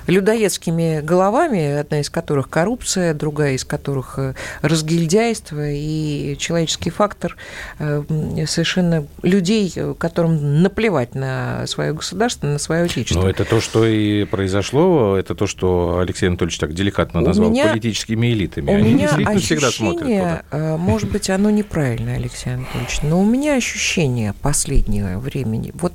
[0.08, 7.36] людоедскими головами, одна из которых коррупция, другая из которых э, разгильдяйство и человеческий фактор
[7.80, 8.04] э,
[8.48, 13.22] совершенно людей, которым наплевать на свое государство, на свое отечество.
[13.22, 17.70] Но это то, что и произошло, это то, что Алексей Анатольевич так деликатно назвал меня,
[17.70, 18.72] политическими элитами.
[18.72, 20.44] У Они меня ощущение, всегда смотрят туда.
[20.52, 25.94] Э, может быть, оно неправильно, Алексей Анатольевич, но у меня ощущение последнего времени, вот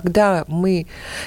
[0.00, 0.86] когда мы,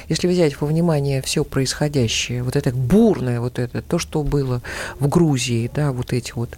[0.10, 4.62] если взять во внимание все происходящее, вот это бурное, вот это, то, что было
[5.00, 6.52] в Грузии, да, вот эти вот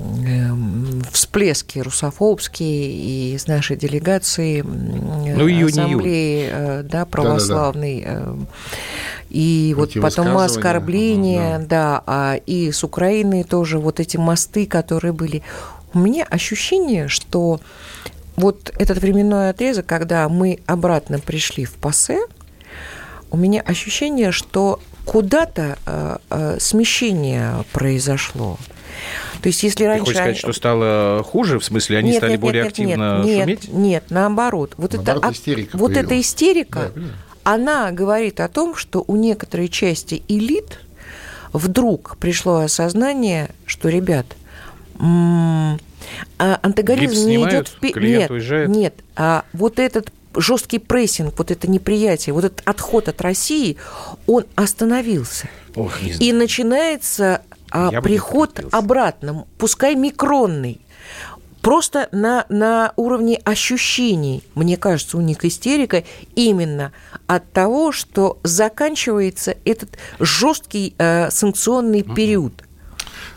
[0.00, 6.88] эм, всплески русофобские из нашей делегации ну, июнь, ассамблеи июнь.
[6.88, 8.02] да, православной.
[8.04, 8.36] Да, да, да.
[9.30, 11.66] И эти вот потом оскорбления, да.
[11.66, 15.44] да, а и с Украиной тоже вот эти мосты, которые были.
[15.94, 17.60] У меня ощущение, что
[18.36, 22.20] вот этот временной отрезок, когда мы обратно пришли в ПАСЕ,
[23.30, 28.58] у меня ощущение, что куда-то э, э, смещение произошло.
[29.40, 30.04] То есть, если раньше...
[30.04, 31.58] Ты хочешь сказать, что стало хуже?
[31.58, 33.64] В смысле, они нет, стали нет, более нет, активно нет, шуметь?
[33.64, 34.74] Нет, нет, наоборот.
[34.76, 37.02] Вот, наоборот, это, истерика вот эта истерика, да,
[37.44, 40.78] она говорит о том, что у некоторой части элит
[41.52, 44.26] вдруг пришло осознание, что, ребят,
[46.38, 48.20] а антагонизм не идет вперед.
[48.20, 48.68] Нет, уезжает.
[48.68, 48.94] нет.
[49.16, 53.76] А вот этот жесткий прессинг, вот это неприятие, вот этот отход от России,
[54.26, 55.48] он остановился.
[55.74, 60.80] Ох, И начинается а, приход обратно, пускай микронный.
[61.62, 66.02] Просто на, на уровне ощущений, мне кажется, у них истерика
[66.34, 66.92] именно
[67.28, 72.64] от того, что заканчивается этот жесткий э, санкционный период.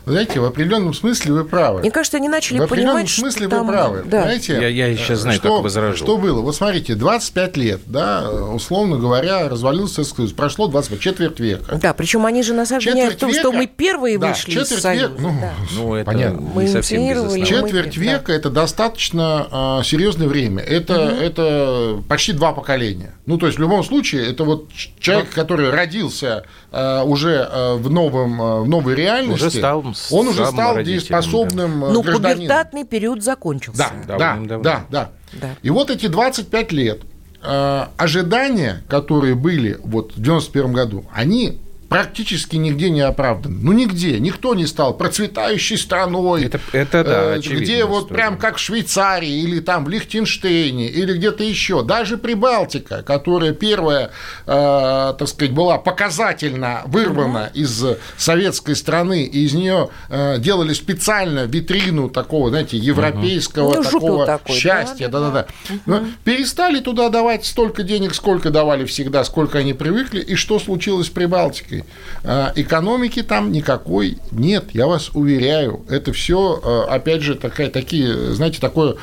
[0.06, 1.80] Знаете, в определенном смысле вы правы.
[1.82, 3.68] Мне кажется, они начали в определенном понимать, смысле что вы там...
[3.68, 4.04] правы.
[4.06, 4.22] Да.
[4.24, 5.98] Знаете, Я, я сейчас знаю, что, как возражу.
[5.98, 6.42] Что было?
[6.42, 10.34] Вот смотрите, 25 лет, да, условно говоря, развалился Советский Союз.
[10.34, 11.76] Прошло 25, четверть века.
[11.82, 14.30] Да, причем они же на самом деле Четверть в том, что века- мы первые да,
[14.30, 15.08] вышли четверть из Союза.
[15.08, 15.54] века, ну, да.
[15.76, 16.40] Ну, это Понятно.
[16.40, 17.46] не Мы совсем без оснований.
[17.46, 18.02] Четверть да.
[18.02, 20.62] века это достаточно а, серьезное время.
[20.64, 23.16] Это, это почти два поколения.
[23.26, 27.90] Ну, то есть, в любом случае, это вот человек, который родился а, уже а, в,
[27.90, 29.46] новом, а, в новой реальности.
[29.48, 32.38] Уже стал с- Он уже стал дееспособным а, Ну, гражданином.
[32.40, 33.90] пубертатный период закончился.
[34.08, 35.50] Да, да, да, да, Да.
[35.64, 37.02] И вот эти 25 лет
[37.48, 41.60] э, ожидания, которые были вот в 91 году, они
[41.96, 43.58] практически нигде не оправданы.
[43.62, 44.20] Ну, нигде.
[44.20, 46.44] Никто не стал процветающей страной.
[46.44, 48.16] Это- это да, э, Где вот история.
[48.16, 51.84] прям как в Швейцарии или там в Лихтенштейне или где-то еще.
[51.84, 54.12] Даже Прибалтика, которая первая,
[54.46, 57.82] э, так сказать, была показательно вырвана из
[58.18, 64.56] советской страны, и из нее э, делали специально витрину такого, знаете, европейского жупел такого такой,
[64.58, 65.08] счастья.
[65.08, 65.48] да, Да-да-да.
[65.86, 71.08] Но Перестали туда давать столько денег, сколько давали всегда, сколько они привыкли, и что случилось
[71.08, 71.85] с Прибалтикой?
[72.24, 75.86] А, Экономики там никакой нет, я вас уверяю.
[75.90, 78.96] Это все, опять же, такая, такие, знаете, такое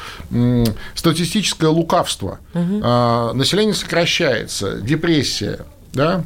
[0.95, 2.39] статистическое лукавство.
[2.55, 5.61] А, Население сокращается, депрессия,
[5.93, 6.25] да,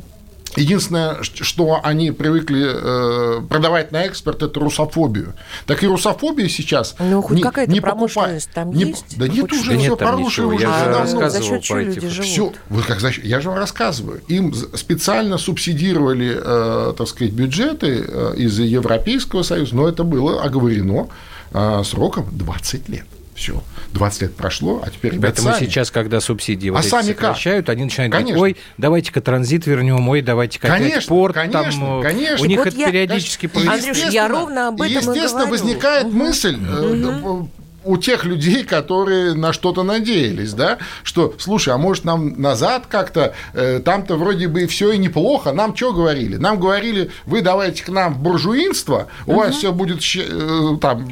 [0.56, 5.34] Единственное, что они привыкли э, продавать на экспорт, это русофобию.
[5.66, 8.72] Так и русофобия сейчас Ну, хоть не, какая-то не промышленность покупает.
[8.72, 9.18] там Не- есть?
[9.18, 9.70] Да нет уже?
[9.72, 10.96] Да все порушено ничего, уже я же давно.
[10.96, 12.26] А рассказывал за счет про эти люди вот- живут?
[12.28, 14.20] Все, вы как за счет- я же вам рассказываю.
[14.28, 21.08] Им специально субсидировали, э, так сказать, бюджеты э, из Европейского Союза, но это было оговорено
[21.52, 23.06] э, сроком 20 лет.
[23.36, 25.66] Все, 20 лет прошло, а теперь ребята Поэтому сами.
[25.68, 27.16] сейчас, когда субсидии вот А эти сами как?
[27.16, 28.34] сокращают, они начинают Конечно.
[28.34, 31.34] говорить, ой, давайте-ка транзит вернем, ой, давайте-ка Конечно, порт.
[31.34, 32.42] конечно, там, э, конечно.
[32.44, 33.50] У них Вот это я- периодически.
[33.54, 37.44] Андрюш, я ровно об этом Естественно, возникает мысль э,
[37.86, 43.34] у тех людей, которые на что-то надеялись, да, что, слушай, а может нам назад как-то,
[43.54, 46.36] э, там-то вроде бы все и неплохо, нам что говорили?
[46.36, 51.06] Нам говорили, вы давайте к нам в буржуинство, у вас все будет э, там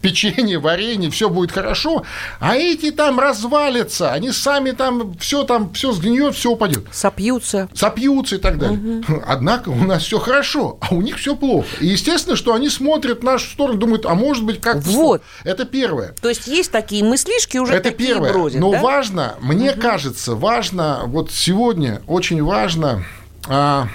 [0.00, 2.04] печенье, варенье, все будет хорошо,
[2.40, 7.68] а эти там развалятся, они сами там все там все сгниет, все упадет Сопьются.
[7.74, 9.02] сопьются и так далее.
[9.26, 11.66] Однако у нас все хорошо, а у них все плохо.
[11.80, 15.22] И естественно, что они смотрят в нашу сторону, думают, а может быть как Вот.
[15.44, 16.11] Это первое.
[16.20, 18.32] То есть есть такие мыслишки уже это такие первое.
[18.32, 18.80] бродят, Но да?
[18.80, 23.04] важно, мне кажется, важно, вот сегодня очень важно
[23.48, 23.88] а,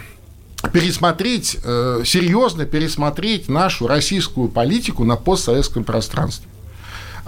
[0.73, 6.47] пересмотреть, э, серьезно пересмотреть нашу российскую политику на постсоветском пространстве.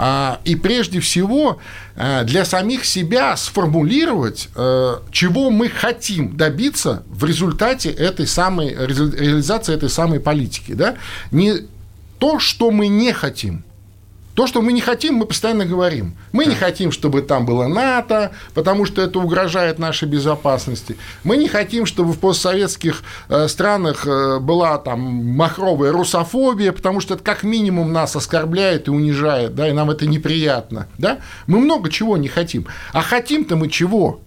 [0.02, 1.60] А, И прежде всего
[1.96, 9.16] э, для самих себя сформулировать, э, чего мы хотим добиться в результате этой самой реали-
[9.20, 10.74] реализации этой самой политики.
[10.74, 10.96] Да?
[11.32, 11.68] Не
[12.18, 13.64] то, что мы не хотим,
[14.40, 16.16] то, что мы не хотим, мы постоянно говорим.
[16.32, 20.96] Мы не хотим, чтобы там было НАТО, потому что это угрожает нашей безопасности.
[21.26, 27.16] Мы не хотим, чтобы в постсоветских э, странах э, была там махровая русофобия, потому что
[27.16, 30.88] это как минимум нас оскорбляет и унижает, да, и нам это неприятно.
[30.98, 31.18] Да?
[31.46, 32.66] Мы много чего не хотим.
[32.94, 34.22] А хотим-то мы чего?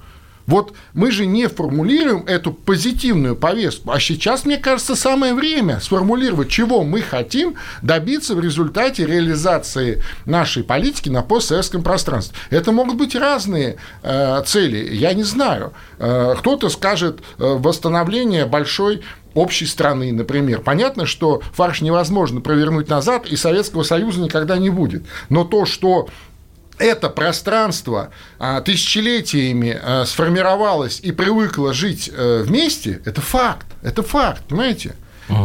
[0.53, 6.51] Вот мы же не формулируем эту позитивную повестку, а сейчас, мне кажется, самое время сформулировать,
[6.51, 12.37] чего мы хотим добиться в результате реализации нашей политики на постсоветском пространстве.
[12.51, 15.73] Это могут быть разные э, цели, я не знаю.
[15.99, 19.01] Э, кто-то скажет э, восстановление большой
[19.33, 20.61] общей страны, например.
[20.61, 25.05] Понятно, что фарш невозможно провернуть назад, и Советского Союза никогда не будет.
[25.31, 26.09] Но то, что
[26.83, 34.42] это пространство а, тысячелетиями а, сформировалось и привыкло жить э, вместе, это факт, это факт,
[34.49, 34.95] понимаете?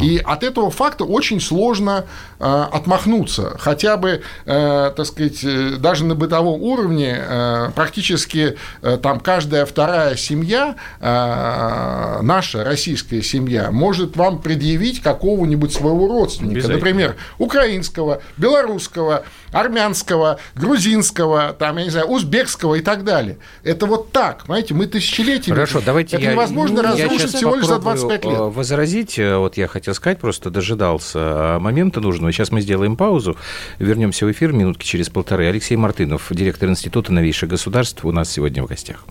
[0.01, 2.05] И от этого факта очень сложно
[2.39, 3.55] э, отмахнуться.
[3.59, 9.65] Хотя бы, э, так сказать, э, даже на бытовом уровне э, практически э, там каждая
[9.65, 16.67] вторая семья, э, наша российская семья, может вам предъявить какого-нибудь своего родственника.
[16.67, 23.37] Например, украинского, белорусского, армянского, грузинского, там, я не знаю, узбекского и так далее.
[23.63, 25.55] Это вот так, понимаете, мы тысячелетиями.
[25.55, 26.31] Хорошо, давайте Это я...
[26.33, 28.33] невозможно я разрушить всего лишь за попробую, 25 лет.
[28.33, 32.31] э, возразить, э, вот я хотел сказать, просто дожидался э, момента нужного.
[32.31, 33.37] Сейчас мы сделаем паузу,
[33.79, 35.47] вернемся в эфир минутки через полторы.
[35.47, 39.05] Алексей Мартынов, директор Института новейших государств, у нас сегодня в гостях.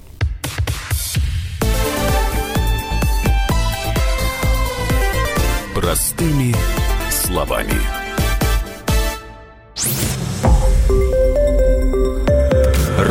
[5.74, 6.54] Простыми
[7.10, 8.05] словами.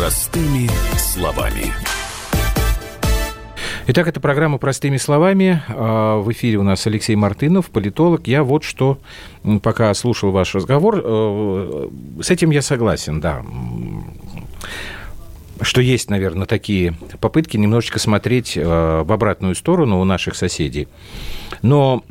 [0.00, 1.74] Простыми словами.
[3.86, 5.62] Итак, это программа «Простыми словами».
[5.68, 8.26] А, в эфире у нас Алексей Мартынов, политолог.
[8.26, 8.98] Я вот что,
[9.62, 11.88] пока слушал ваш разговор, э,
[12.22, 13.44] с этим я согласен, да
[15.60, 20.88] что есть, наверное, такие попытки немножечко смотреть э, в обратную сторону у наших соседей.
[21.60, 22.02] Но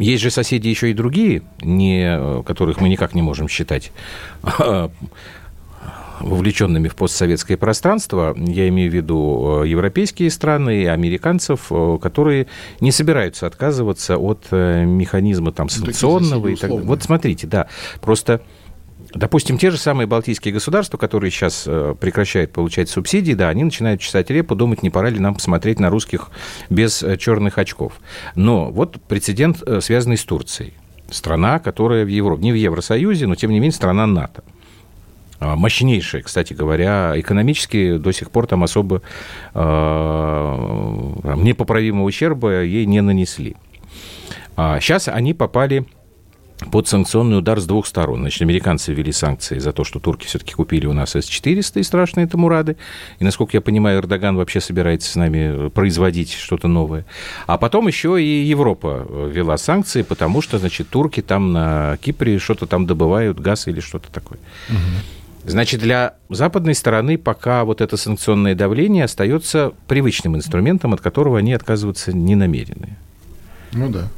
[0.00, 3.92] есть же соседи еще и другие, не, э, которых мы никак не можем считать
[6.20, 12.46] вовлеченными в постсоветское пространство, я имею в виду э, европейские страны американцев, э, которые
[12.80, 16.48] не собираются отказываться от э, механизма там, санкционного.
[16.48, 16.70] И так...
[16.70, 17.68] Вот смотрите, да,
[18.00, 18.42] просто...
[19.14, 21.62] Допустим, те же самые балтийские государства, которые сейчас
[21.98, 25.88] прекращают получать субсидии, да, они начинают чесать репу, думать, не пора ли нам посмотреть на
[25.88, 26.28] русских
[26.68, 27.94] без черных очков.
[28.34, 30.74] Но вот прецедент, связанный с Турцией.
[31.08, 34.44] Страна, которая в Европе, не в Евросоюзе, но тем не менее страна НАТО.
[35.40, 39.02] А, мощнейшие, кстати говоря, экономически до сих пор там особо
[39.54, 39.60] э,
[41.36, 43.56] непоправимого ущерба ей не нанесли.
[44.56, 45.86] А сейчас они попали
[46.72, 48.20] под санкционный удар с двух сторон.
[48.20, 52.26] Значит, американцы ввели санкции за то, что турки все-таки купили у нас С-400 и страшные
[52.26, 52.76] Тамурады.
[53.20, 57.06] И, насколько я понимаю, Эрдоган вообще собирается с нами производить что-то новое.
[57.46, 62.66] А потом еще и Европа ввела санкции, потому что, значит, турки там на Кипре что-то
[62.66, 64.40] там добывают, газ или что-то такое.
[64.68, 65.17] Угу.
[65.50, 71.52] Значит, для западной стороны пока вот это санкционное давление остается привычным инструментом, от которого они
[71.52, 72.96] отказываться не намерены.
[73.72, 74.08] Ну да.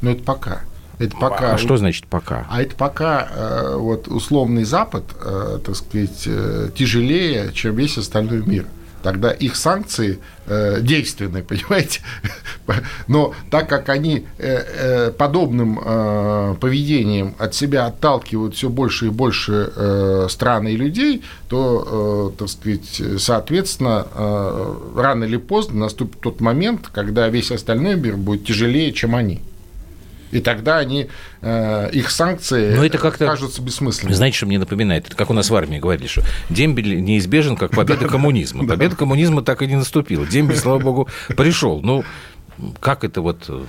[0.00, 0.60] Но это пока.
[0.98, 1.54] Это пока.
[1.54, 2.46] А что значит пока?
[2.50, 8.42] А это пока э, вот условный Запад, э, так сказать, э, тяжелее, чем весь остальной
[8.44, 8.66] мир
[9.08, 12.00] тогда их санкции э, действенны, понимаете?
[13.06, 19.08] Но так как они э, э, подобным э, поведением от себя отталкивают все больше и
[19.08, 26.20] больше э, стран и людей, то, э, так сказать, соответственно, э, рано или поздно наступит
[26.20, 29.40] тот момент, когда весь остальной мир будет тяжелее, чем они.
[30.30, 31.08] И тогда они,
[31.40, 34.14] э, их санкции Но это как-то, кажутся бессмысленными.
[34.14, 35.06] Знаете, что мне напоминает?
[35.06, 38.66] Это как у нас в армии говорили, что дембель неизбежен, как победа коммунизма.
[38.66, 40.26] Победа коммунизма так и не наступила.
[40.26, 41.80] Дембель, слава богу, пришел.
[41.82, 42.04] Ну,
[42.80, 43.64] как это вот э,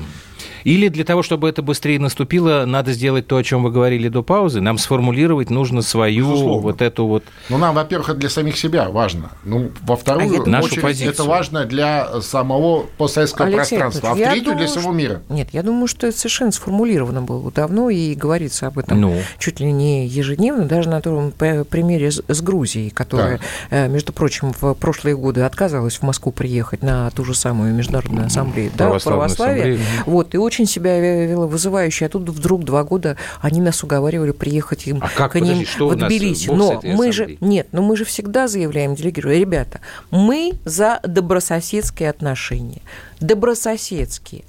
[0.64, 4.24] или для того, чтобы это быстрее наступило, надо сделать то, о чем вы говорили до
[4.24, 6.62] паузы, нам сформулировать нужно свою Безусловно.
[6.62, 7.24] вот эту вот...
[7.50, 9.32] Ну, нам, во-первых, это для самих себя важно.
[9.44, 11.12] Ну, во вторую а очередь, позицию.
[11.12, 15.22] это важно для самого постсоветского Алексей пространства, а в третью думаю, для всего мира.
[15.30, 19.22] Нет, я думаю, что это совершенно сформулировано было давно, и говорится об этом ну.
[19.38, 23.48] чуть ли не ежедневно, даже на том примере с Грузией, которая, так.
[23.70, 28.28] Э, между прочим, в прошлые годы отказалась в Москву приехать на ту же самую международную
[28.28, 29.80] ассамблею да, православия.
[30.06, 34.88] Вот, и очень себя вела вызывающе, а тут вдруг два года они нас уговаривали приехать
[34.88, 36.50] им а как, к ним подожди, что в Тбилиси.
[36.50, 39.80] Но мы же, нет, но мы же всегда заявляем, делегируем, ребята,
[40.10, 42.82] мы за добрососедские отношения,
[43.20, 44.44] добрососедские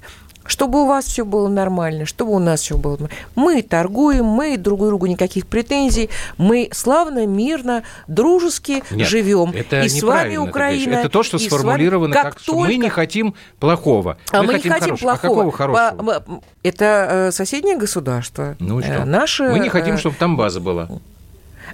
[0.45, 3.15] чтобы у вас все было нормально, чтобы у нас все было нормально.
[3.35, 9.51] Мы торгуем, мы друг другу никаких претензий, мы славно, мирно, дружески Нет, живем.
[9.51, 10.95] Это и с вами Украина.
[10.95, 12.67] Это то, что сформулировано как, как только...
[12.67, 14.17] мы не хотим плохого.
[14.31, 15.13] А мы, мы не хотим, хотим плохого.
[15.13, 16.23] А какого хорошего?
[16.63, 18.55] Это э, соседнее государство.
[18.59, 18.93] Ну и что?
[18.93, 20.87] Э, Наше, мы не хотим, э, чтобы там база была.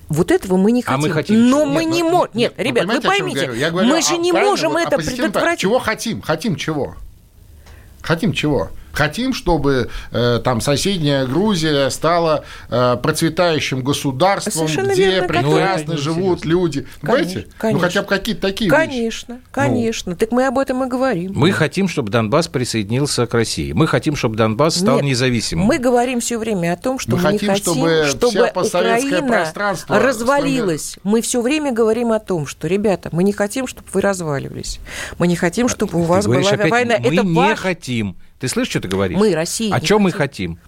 [0.10, 1.00] Вот этого мы не хотим.
[1.00, 1.50] А мы хотим.
[1.50, 2.30] Но мы не можем.
[2.34, 5.62] Нет, ребят, вы поймите, мы же не можем это предотвратить.
[5.62, 6.22] Чего хотим?
[6.22, 6.96] Хотим чего?
[8.02, 8.70] Хотим чего?
[8.98, 16.00] Хотим, чтобы э, там соседняя Грузия стала э, процветающим государством, Совершенно где верно, прекрасно ну,
[16.00, 16.88] живут люди.
[17.02, 17.48] Понимаете?
[17.60, 17.80] Конечно.
[17.80, 19.46] Ну, хотя бы какие-то такие Конечно, вещи.
[19.52, 20.12] конечно.
[20.14, 20.18] Ну.
[20.18, 21.34] Так мы об этом и говорим.
[21.36, 23.72] Мы хотим, чтобы Донбасс присоединился к России.
[23.72, 25.68] Мы хотим, чтобы Донбасс стал Нет, независимым.
[25.68, 29.54] Мы говорим все время о том, что мы, мы хотим, не хотим, чтобы, чтобы Украина
[29.88, 30.98] развалилась.
[31.04, 34.80] Мы все время говорим о том, что, ребята, мы не хотим, чтобы вы разваливались.
[35.20, 36.96] Мы не хотим, чтобы у вас была война.
[36.98, 37.60] Мы Это не ваш...
[37.60, 38.18] хотим.
[38.40, 39.18] Ты слышишь, что ты говоришь?
[39.18, 39.74] Мы, Россия.
[39.74, 40.60] О чем мы хотим?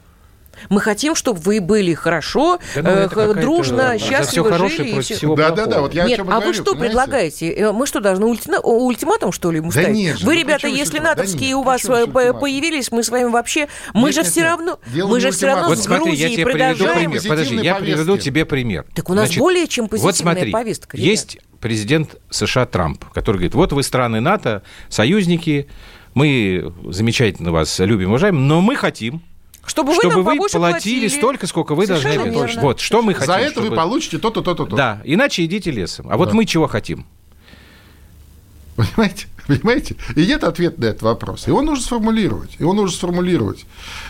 [0.70, 4.94] Мы хотим, чтобы вы были хорошо, да, ну, э, дружно, счастливо жили.
[4.94, 6.88] Против всего да, да, да, вот я Нет, а говорю, вы что понимаете?
[6.88, 7.52] предлагаете?
[7.52, 8.52] Э, мы что, должны ульти...
[8.62, 9.96] ультиматум, что ли, ему да ставить?
[9.96, 13.70] Нет же, вы, ну, ребята, если натовские да у вас появились, мы с вами вообще...
[13.94, 14.50] Мы нет, же нет, все нет.
[14.50, 14.80] равно...
[14.88, 16.78] Дело мы же все равно вот с смотри, Грузией я тебе продолжаем...
[16.78, 17.30] Приведу пример.
[17.30, 18.86] Подожди, я приведу тебе пример.
[18.94, 20.98] Так у нас Значит, более чем позитивная вот смотри, повестка.
[20.98, 21.08] Ребят.
[21.08, 25.68] Есть президент США Трамп, который говорит, вот вы страны НАТО, союзники,
[26.14, 29.22] мы замечательно вас любим, уважаем, но мы хотим,
[29.66, 32.62] чтобы, чтобы вы, вы платили, платили столько, сколько вы Совершенно должны.
[32.62, 33.28] Вот, что мы хотим.
[33.28, 33.70] За это чтобы...
[33.70, 36.08] вы получите то-то, то-то, то Да, иначе идите лесом.
[36.10, 36.36] А вот да.
[36.36, 37.06] мы чего хотим?
[38.76, 39.28] Понимаете?
[39.48, 39.96] Понимаете?
[40.16, 41.48] И нет ответа на этот вопрос.
[41.48, 42.56] Его нужно сформулировать.
[42.60, 43.66] Его нужно сформулировать.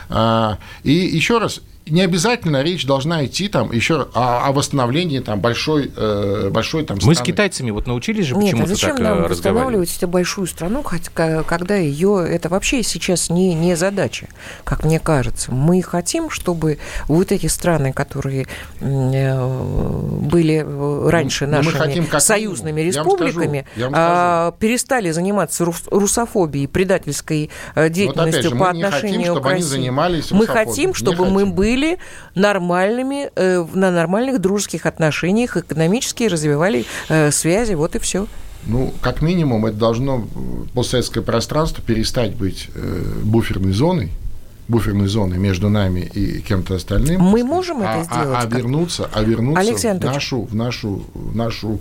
[0.09, 5.39] А, и еще раз, не обязательно речь должна идти там еще о, о восстановлении там
[5.39, 7.11] большой, э, большой там страны.
[7.11, 9.29] Мы с китайцами вот научились же почему-то Нет, а зачем так нам разговаривать?
[9.29, 14.27] восстанавливать эту большую страну, хотя, когда ее это вообще сейчас не, не задача,
[14.63, 15.51] как мне кажется.
[15.51, 18.47] Мы хотим, чтобы вот эти страны, которые
[18.79, 19.47] э,
[20.21, 20.65] были
[21.09, 24.57] раньше ну, нашими хотим, союзными республиками, я вам скажу, я вам скажу.
[24.59, 30.33] перестали заниматься русофобией, предательской деятельностью вот, же, по отношению хотим, к России.
[30.33, 31.97] Мы хотим, чтобы мы были были
[32.35, 38.27] нормальными, э, на нормальных дружеских отношениях, экономически развивали э, связи, вот и все.
[38.65, 40.27] Ну, как минимум, это должно
[40.73, 44.11] постсоветское пространство перестать быть э, буферной зоной,
[44.67, 47.21] буферной зоны между нами и кем-то остальным.
[47.21, 48.37] Мы можем а, это сделать.
[48.37, 51.79] А, а вернуться, а вернуться в нашу, в нашу, в нашу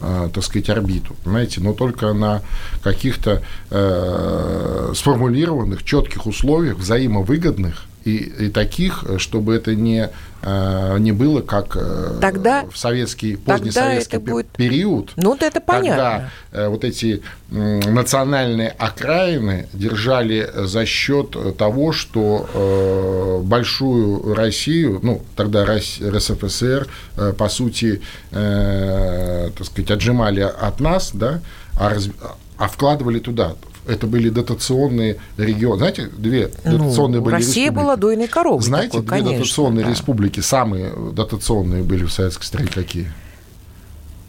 [0.00, 2.42] э, так сказать, орбиту, понимаете, но только на
[2.82, 10.08] каких-то э, сформулированных, четких условиях, взаимовыгодных, и, и таких, чтобы это не,
[10.42, 14.48] э, не было как э, тогда, в советский, поздний советский будет...
[14.48, 15.12] период.
[15.16, 15.90] Ну, вот это понятно.
[15.90, 25.64] Когда э, вот эти национальные окраины держали за счет того, что большую Россию, ну, тогда
[25.64, 26.86] РСФСР,
[27.36, 31.40] по сути, так сказать, отжимали от нас, да,
[31.76, 32.08] а, раз...
[32.56, 33.56] а вкладывали туда
[33.90, 35.78] это были дотационные регионы.
[35.78, 37.84] Знаете, две ну, дотационные были Россия республики.
[37.84, 38.62] была дойной коровой.
[38.62, 39.90] Знаете, такой, две конечно, дотационные да.
[39.90, 43.12] республики, самые дотационные были в советской стране какие?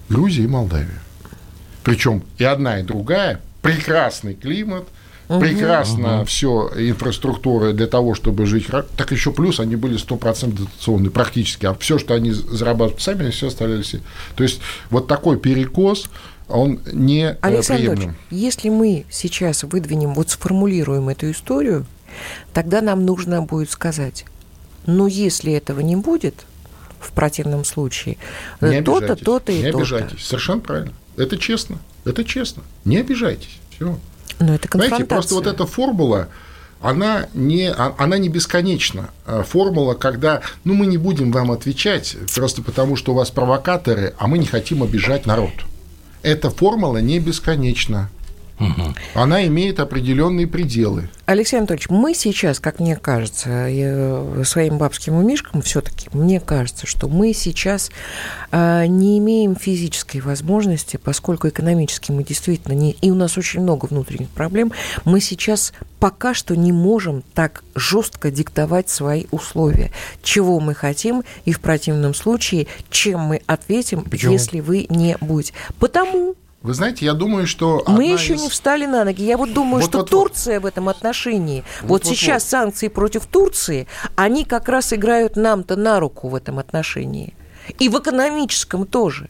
[0.09, 1.01] Грузия и Молдавия.
[1.83, 4.87] Причем и одна, и другая прекрасный климат,
[5.39, 6.25] прекрасно угу.
[6.25, 8.67] все инфраструктура для того, чтобы жить.
[8.97, 11.65] Так еще плюс они были 100% дотационные практически.
[11.65, 14.01] А все, что они зарабатывают сами, они все оставляли себе.
[14.35, 14.59] То есть
[14.89, 16.09] вот такой перекос,
[16.51, 18.15] он не э, Александр приемлем.
[18.29, 21.85] если мы сейчас выдвинем, вот сформулируем эту историю,
[22.53, 24.25] тогда нам нужно будет сказать,
[24.85, 26.35] ну, если этого не будет,
[26.99, 28.17] в противном случае,
[28.59, 29.51] то-то, то-то и то-то.
[29.51, 30.93] Не обижайтесь, совершенно правильно.
[31.17, 32.63] Это честно, это честно.
[32.85, 33.97] Не обижайтесь, все.
[34.39, 36.29] Но это Знаете, просто вот эта формула,
[36.81, 39.09] она не, а, она не бесконечна.
[39.25, 44.13] А формула, когда ну, мы не будем вам отвечать просто потому, что у вас провокаторы,
[44.17, 45.51] а мы не хотим обижать народ
[46.23, 48.09] эта формула не бесконечна.
[48.61, 48.93] Угу.
[49.15, 51.09] Она имеет определенные пределы.
[51.25, 53.67] Алексей Анатольевич, мы сейчас, как мне кажется,
[54.43, 57.89] своим бабским умишкам все-таки, мне кажется, что мы сейчас
[58.51, 62.91] а, не имеем физической возможности, поскольку экономически мы действительно не...
[63.01, 64.71] И у нас очень много внутренних проблем.
[65.05, 69.91] Мы сейчас пока что не можем так жестко диктовать свои условия,
[70.23, 74.33] чего мы хотим, и в противном случае, чем мы ответим, Почему?
[74.33, 75.53] если вы не будете.
[75.79, 77.83] Потому вы знаете, я думаю, что...
[77.87, 78.41] Мы еще из...
[78.43, 79.23] не встали на ноги.
[79.23, 80.63] Я вот думаю, вот, что вот, Турция вот.
[80.63, 82.49] в этом отношении, вот, вот сейчас вот.
[82.49, 87.33] санкции против Турции, они как раз играют нам-то на руку в этом отношении.
[87.79, 89.29] И в экономическом тоже.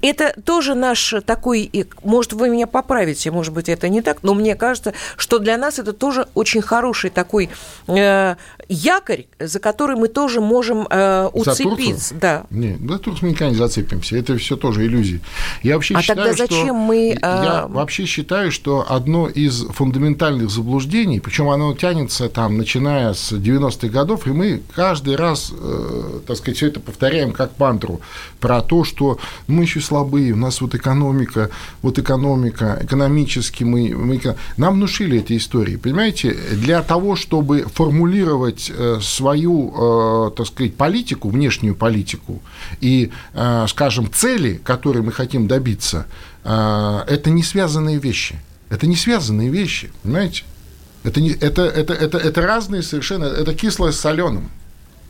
[0.00, 1.70] Это тоже наш такой,
[2.02, 5.78] может, вы меня поправите, может быть, это не так, но мне кажется, что для нас
[5.78, 7.50] это тоже очень хороший такой
[7.86, 8.36] э,
[8.68, 12.14] якорь, за который мы тоже можем э, уцепиться.
[12.14, 12.46] Да.
[12.50, 14.16] Нет, за Турцию никогда не зацепимся.
[14.16, 15.20] Это все тоже иллюзии.
[15.62, 17.10] Я вообще а считаю, тогда зачем что, мы...
[17.10, 17.18] Э...
[17.22, 23.88] Я вообще считаю, что одно из фундаментальных заблуждений, причем оно тянется там, начиная с 90-х
[23.88, 28.00] годов, и мы каждый раз, э, так сказать, все это повторяем как мантру
[28.38, 31.50] про то, что мы еще слабые, у нас вот экономика,
[31.82, 34.20] вот экономика, экономически мы, мы...
[34.56, 36.36] Нам внушили эти истории, понимаете?
[36.52, 42.42] Для того, чтобы формулировать э, свою, э, так сказать, политику, внешнюю политику
[42.80, 46.06] и, э, скажем, цели, которые мы хотим добиться,
[46.42, 48.40] это не связанные вещи.
[48.70, 50.44] Это не связанные вещи, понимаете?
[51.02, 54.50] Это, не, это, это, это, это разные совершенно, это кислое с соленым.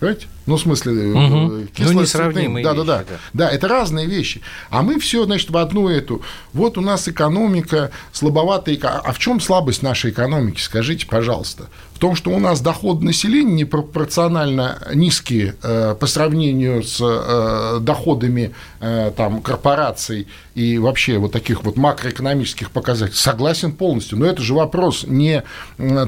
[0.01, 0.27] Понимаете?
[0.51, 1.67] Ну, в смысле, угу.
[1.79, 3.17] ну, несравнимые да, вещи, да, да, да.
[3.35, 4.41] Да, это разные вещи.
[4.69, 6.23] А мы все, значит, в одну эту.
[6.53, 8.77] Вот у нас экономика слабоватая.
[8.83, 11.69] А в чем слабость нашей экономики, скажите, пожалуйста?
[11.95, 18.53] В том, что у нас доходы населения непропорционально низкие э, по сравнению с э, доходами
[18.81, 23.19] э, там, корпораций и вообще вот таких вот макроэкономических показателей.
[23.19, 24.19] Согласен полностью.
[24.19, 25.45] Но это же вопрос не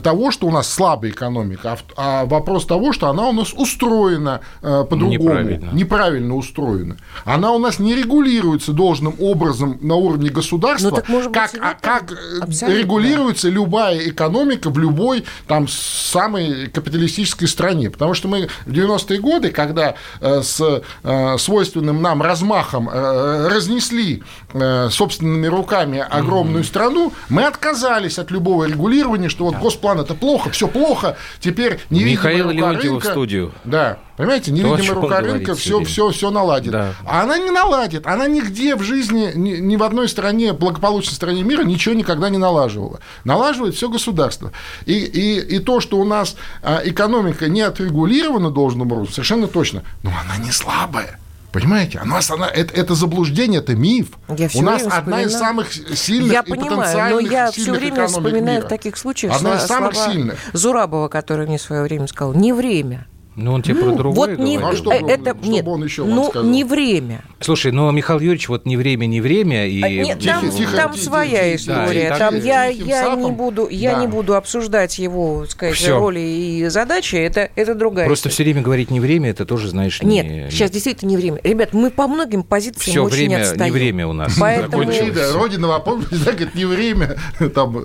[0.03, 4.32] того, что у нас слабая экономика, а, а вопрос того, что она у нас устроена
[4.37, 5.71] устроена э, по-другому, Неправильно.
[5.73, 6.97] неправильно устроена.
[7.25, 11.53] Она у нас не регулируется должным образом на уровне государства, Ну, так, может быть, как,
[11.53, 12.79] в а, как э, абсолютно.
[12.79, 17.91] регулируется любая экономика в любой там самой капиталистической стране.
[17.91, 24.23] Потому что мы в 90-е годы, когда э, с э, свойственным нам размахом э, разнесли
[24.53, 30.51] э, собственными руками огромную страну, мы отказались от любого регулирования, что вот госплан это плохо,
[30.51, 33.53] все плохо, теперь невидимая Михаила рука Леонтьева в студию.
[33.65, 36.73] Да, понимаете, невидимая рука рынка все, все, все наладит.
[36.73, 36.95] Да.
[37.05, 41.43] А она не наладит, она нигде в жизни, ни, ни в одной стране, благополучной стране
[41.43, 43.01] мира ничего никогда не налаживала.
[43.25, 44.53] Налаживает все государство.
[44.87, 49.83] И, и, и то, что у нас а, экономика не отрегулирована должным образом, совершенно точно,
[50.03, 51.19] но она не слабая.
[51.53, 52.01] Понимаете?
[52.03, 54.13] У нас она, это, это заблуждение, это миф.
[54.29, 57.61] Я у нас время одна из самых сильных Я и понимаю, но потенциальных я все
[57.61, 58.67] сильных время экономик вспоминаю мира.
[58.67, 60.39] в таких случаях Одна из самых слова сильных.
[60.55, 63.07] Зурабова, который мне в свое время сказал, не время.
[63.35, 65.81] Ну, он тебе про другое вот не, Ну, а что это что бы нет, он
[65.81, 66.51] вам ну сказал?
[66.51, 67.25] не время.
[67.41, 69.81] Слушай, ну, Михаил Юрьевич, вот не время, не время, и...
[69.83, 72.09] А, Нет, Тихо, там, тихо, там тихо, своя тихо, да, история.
[72.11, 73.25] так там я, я сапом.
[73.25, 74.01] не буду, я Да.
[74.03, 75.99] не буду обсуждать его, сказать, Всё.
[75.99, 77.17] роли и задачи.
[77.17, 78.07] Это, это другая.
[78.07, 78.35] Просто история.
[78.35, 80.51] все время говорить не время, это тоже, знаешь, Нет, не...
[80.51, 81.41] сейчас действительно не время.
[81.43, 83.65] Ребят, мы по многим позициям Все очень время, отстаем.
[83.65, 84.85] не время у нас Поэтому-.
[85.15, 87.17] Да, Родина в опасности, так говорит, не время,
[87.55, 87.77] там,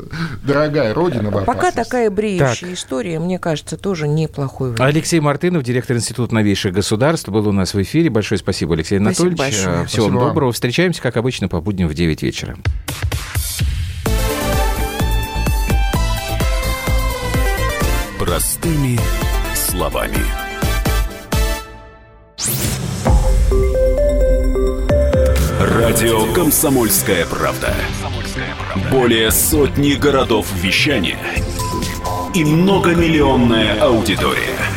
[0.44, 1.78] дорогая Родина в Пока опасности.
[1.78, 4.94] такая бреющая история, мне кажется, тоже неплохой вариант.
[4.94, 8.10] Алексей Мартынов, директор Института новейших государств, был у нас в эфире.
[8.10, 9.38] Большое спасибо, Алексей Спасибо Анатольевич.
[9.38, 9.86] большое.
[9.86, 10.28] Всего Спасибо вам.
[10.30, 10.52] доброго.
[10.52, 12.58] Встречаемся, как обычно, по будням в 9 вечера.
[18.18, 18.98] Простыми
[19.54, 20.18] словами.
[25.62, 27.76] Радио «Комсомольская правда».
[28.90, 31.20] Более сотни городов вещания
[32.34, 34.77] и многомиллионная аудитория.